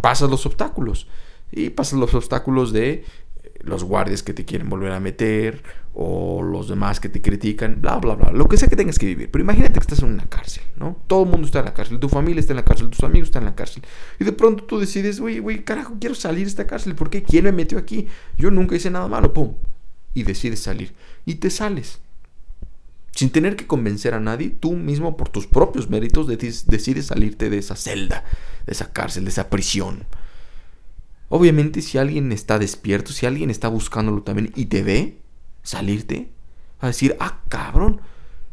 [0.00, 1.08] pasas los obstáculos.
[1.50, 3.04] Y pasas los obstáculos de
[3.60, 5.62] los guardias que te quieren volver a meter
[5.94, 9.06] o los demás que te critican, bla, bla, bla, lo que sea que tengas que
[9.06, 9.30] vivir.
[9.30, 10.96] Pero imagínate que estás en una cárcel, ¿no?
[11.06, 13.28] Todo el mundo está en la cárcel, tu familia está en la cárcel, tus amigos
[13.28, 13.82] están en la cárcel.
[14.18, 16.94] Y de pronto tú decides, güey, güey, carajo, quiero salir de esta cárcel.
[16.94, 17.22] ¿Por qué?
[17.22, 18.08] ¿Quién me metió aquí?
[18.36, 19.54] Yo nunca hice nada malo, pum.
[20.14, 20.92] Y decides salir.
[21.24, 22.00] Y te sales.
[23.12, 27.58] Sin tener que convencer a nadie, tú mismo por tus propios méritos decides salirte de
[27.58, 28.24] esa celda,
[28.66, 30.04] de esa cárcel, de esa prisión.
[31.36, 35.18] Obviamente si alguien está despierto, si alguien está buscándolo también y te ve
[35.64, 36.30] salirte,
[36.78, 38.00] a decir, ah, cabrón,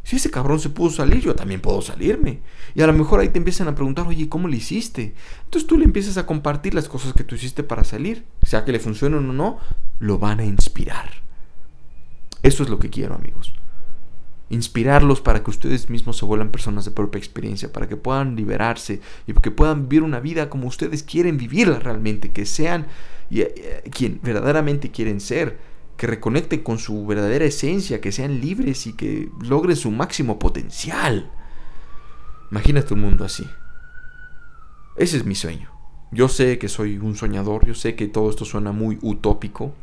[0.03, 2.39] si ese cabrón se pudo salir, yo también puedo salirme.
[2.73, 5.13] Y a lo mejor ahí te empiezan a preguntar, oye, ¿cómo lo hiciste?
[5.45, 8.25] Entonces tú le empiezas a compartir las cosas que tú hiciste para salir.
[8.41, 9.59] Sea que le funcionen o no,
[9.99, 11.11] lo van a inspirar.
[12.41, 13.53] Eso es lo que quiero, amigos
[14.51, 19.01] inspirarlos para que ustedes mismos se vuelvan personas de propia experiencia, para que puedan liberarse
[19.25, 22.87] y que puedan vivir una vida como ustedes quieren vivirla realmente, que sean
[23.31, 25.57] eh, quien verdaderamente quieren ser,
[25.95, 31.31] que reconecten con su verdadera esencia, que sean libres y que logren su máximo potencial.
[32.51, 33.47] Imagínate un mundo así.
[34.97, 35.71] Ese es mi sueño.
[36.11, 39.73] Yo sé que soy un soñador, yo sé que todo esto suena muy utópico,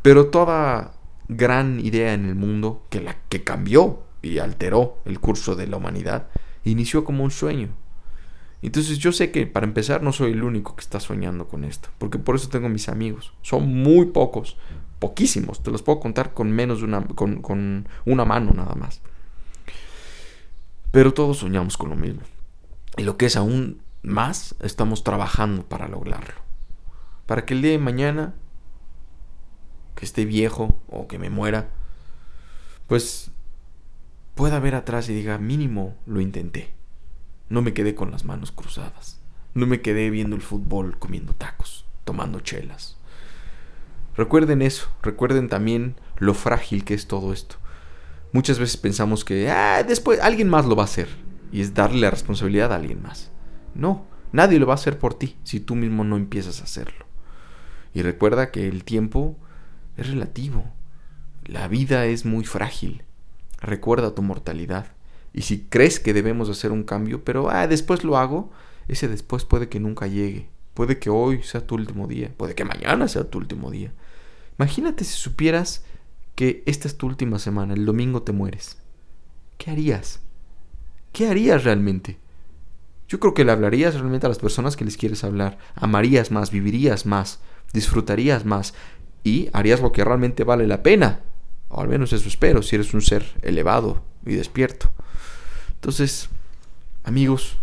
[0.00, 0.95] pero toda
[1.28, 5.76] gran idea en el mundo que, la, que cambió y alteró el curso de la
[5.76, 6.28] humanidad,
[6.64, 7.68] inició como un sueño.
[8.62, 11.88] Entonces yo sé que para empezar no soy el único que está soñando con esto,
[11.98, 13.32] porque por eso tengo mis amigos.
[13.42, 14.56] Son muy pocos,
[14.98, 19.02] poquísimos, te los puedo contar con menos de una, con, con una mano nada más.
[20.90, 22.22] Pero todos soñamos con lo mismo.
[22.96, 26.34] Y lo que es aún más, estamos trabajando para lograrlo.
[27.26, 28.34] Para que el día de mañana
[29.96, 31.70] que esté viejo o que me muera,
[32.86, 33.32] pues
[34.36, 36.72] pueda ver atrás y diga, mínimo lo intenté.
[37.48, 39.20] No me quedé con las manos cruzadas.
[39.54, 42.98] No me quedé viendo el fútbol comiendo tacos, tomando chelas.
[44.16, 47.56] Recuerden eso, recuerden también lo frágil que es todo esto.
[48.32, 51.08] Muchas veces pensamos que ah, después alguien más lo va a hacer
[51.52, 53.30] y es darle la responsabilidad a alguien más.
[53.74, 57.06] No, nadie lo va a hacer por ti si tú mismo no empiezas a hacerlo.
[57.94, 59.38] Y recuerda que el tiempo
[59.96, 60.64] es relativo.
[61.44, 63.02] La vida es muy frágil.
[63.60, 64.86] Recuerda tu mortalidad.
[65.32, 68.50] Y si crees que debemos hacer un cambio, pero ah, después lo hago,
[68.88, 70.48] ese después puede que nunca llegue.
[70.74, 72.32] Puede que hoy sea tu último día.
[72.36, 73.92] Puede que mañana sea tu último día.
[74.58, 75.84] Imagínate si supieras
[76.34, 78.78] que esta es tu última semana, el domingo te mueres.
[79.58, 80.20] ¿Qué harías?
[81.12, 82.18] ¿Qué harías realmente?
[83.08, 85.58] Yo creo que le hablarías realmente a las personas que les quieres hablar.
[85.74, 87.40] Amarías más, vivirías más,
[87.72, 88.74] disfrutarías más
[89.26, 91.22] y harías lo que realmente vale la pena.
[91.68, 94.88] O al menos eso espero, si eres un ser elevado y despierto.
[95.74, 96.28] Entonces,
[97.02, 97.58] amigos,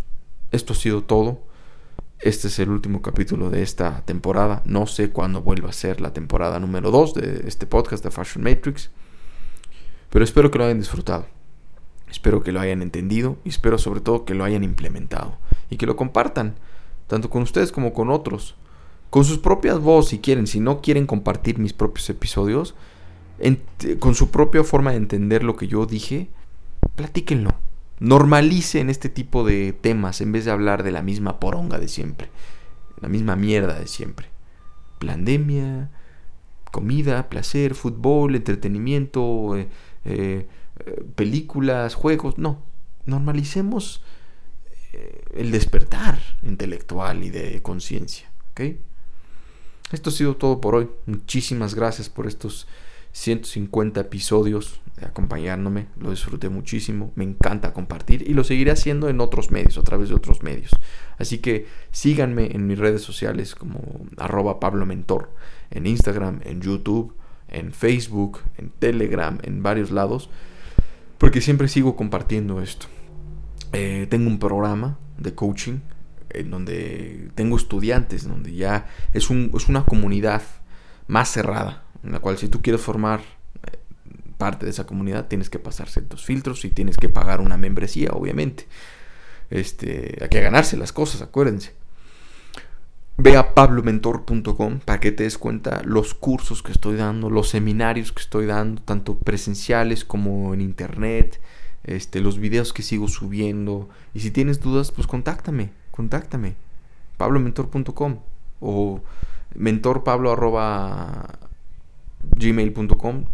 [0.52, 1.42] esto ha sido todo.
[2.20, 4.62] Este es el último capítulo de esta temporada.
[4.66, 8.44] No sé cuándo vuelva a ser la temporada número 2 de este podcast de Fashion
[8.44, 8.90] Matrix.
[10.10, 11.28] Pero espero que lo hayan disfrutado.
[12.12, 15.38] Espero que lo hayan entendido y espero sobre todo que lo hayan implementado
[15.70, 16.56] y que lo compartan,
[17.08, 18.58] tanto con ustedes como con otros.
[19.14, 22.74] Con sus propias voces si quieren, si no quieren compartir mis propios episodios,
[24.00, 26.32] con su propia forma de entender lo que yo dije,
[26.96, 27.52] platíquenlo
[28.00, 32.32] normalicen este tipo de temas en vez de hablar de la misma poronga de siempre,
[33.02, 34.30] la misma mierda de siempre.
[34.98, 35.92] Pandemia,
[36.72, 39.70] comida, placer, fútbol, entretenimiento, eh,
[40.06, 40.48] eh,
[41.14, 42.64] películas, juegos, no.
[43.06, 44.04] Normalicemos
[44.94, 48.34] eh, el despertar intelectual y de conciencia.
[49.94, 50.90] Esto ha sido todo por hoy.
[51.06, 52.68] Muchísimas gracias por estos
[53.12, 59.52] 150 episodios acompañándome, lo disfruté muchísimo, me encanta compartir y lo seguiré haciendo en otros
[59.52, 60.72] medios, a través de otros medios.
[61.20, 65.30] Así que síganme en mis redes sociales como arroba Pablo Mentor,
[65.70, 67.14] en Instagram, en YouTube,
[67.50, 70.30] en Facebook, en Telegram, en varios lados,
[71.20, 72.88] porque siempre sigo compartiendo esto.
[73.74, 75.80] Eh, tengo un programa de coaching
[76.34, 80.42] en donde tengo estudiantes, donde ya es, un, es una comunidad
[81.08, 83.78] más cerrada, en la cual si tú quieres formar eh,
[84.38, 88.12] parte de esa comunidad tienes que pasar ciertos filtros y tienes que pagar una membresía,
[88.12, 88.68] obviamente.
[89.50, 91.74] Este, hay que ganarse las cosas, acuérdense.
[93.18, 98.12] Ve a pablomentor.com para que te des cuenta los cursos que estoy dando, los seminarios
[98.12, 101.40] que estoy dando, tanto presenciales como en internet,
[101.84, 103.90] este, los videos que sigo subiendo.
[104.16, 106.56] Y si tienes dudas, pues contáctame, contáctame.
[107.18, 108.20] pablomentor.com
[108.60, 109.02] o
[109.56, 110.36] mentorpablo
[112.36, 113.26] gmail.com,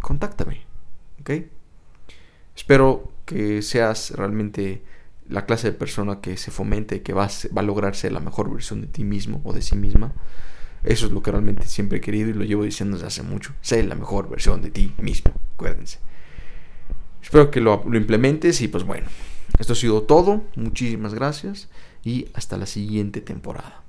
[0.00, 0.62] contáctame.
[1.20, 1.30] ¿Ok?
[2.56, 4.82] Espero que seas realmente
[5.28, 8.50] la clase de persona que se fomente, que va a, va lograr ser la mejor
[8.50, 10.14] versión de ti mismo o de sí misma.
[10.84, 13.52] Eso es lo que realmente siempre he querido y lo llevo diciendo desde hace mucho.
[13.60, 15.98] Sé la mejor versión de ti mismo, acuérdense.
[17.22, 19.08] Espero que lo, lo implementes y pues bueno,
[19.58, 20.42] esto ha sido todo.
[20.56, 21.68] Muchísimas gracias
[22.04, 23.82] y hasta la siguiente temporada.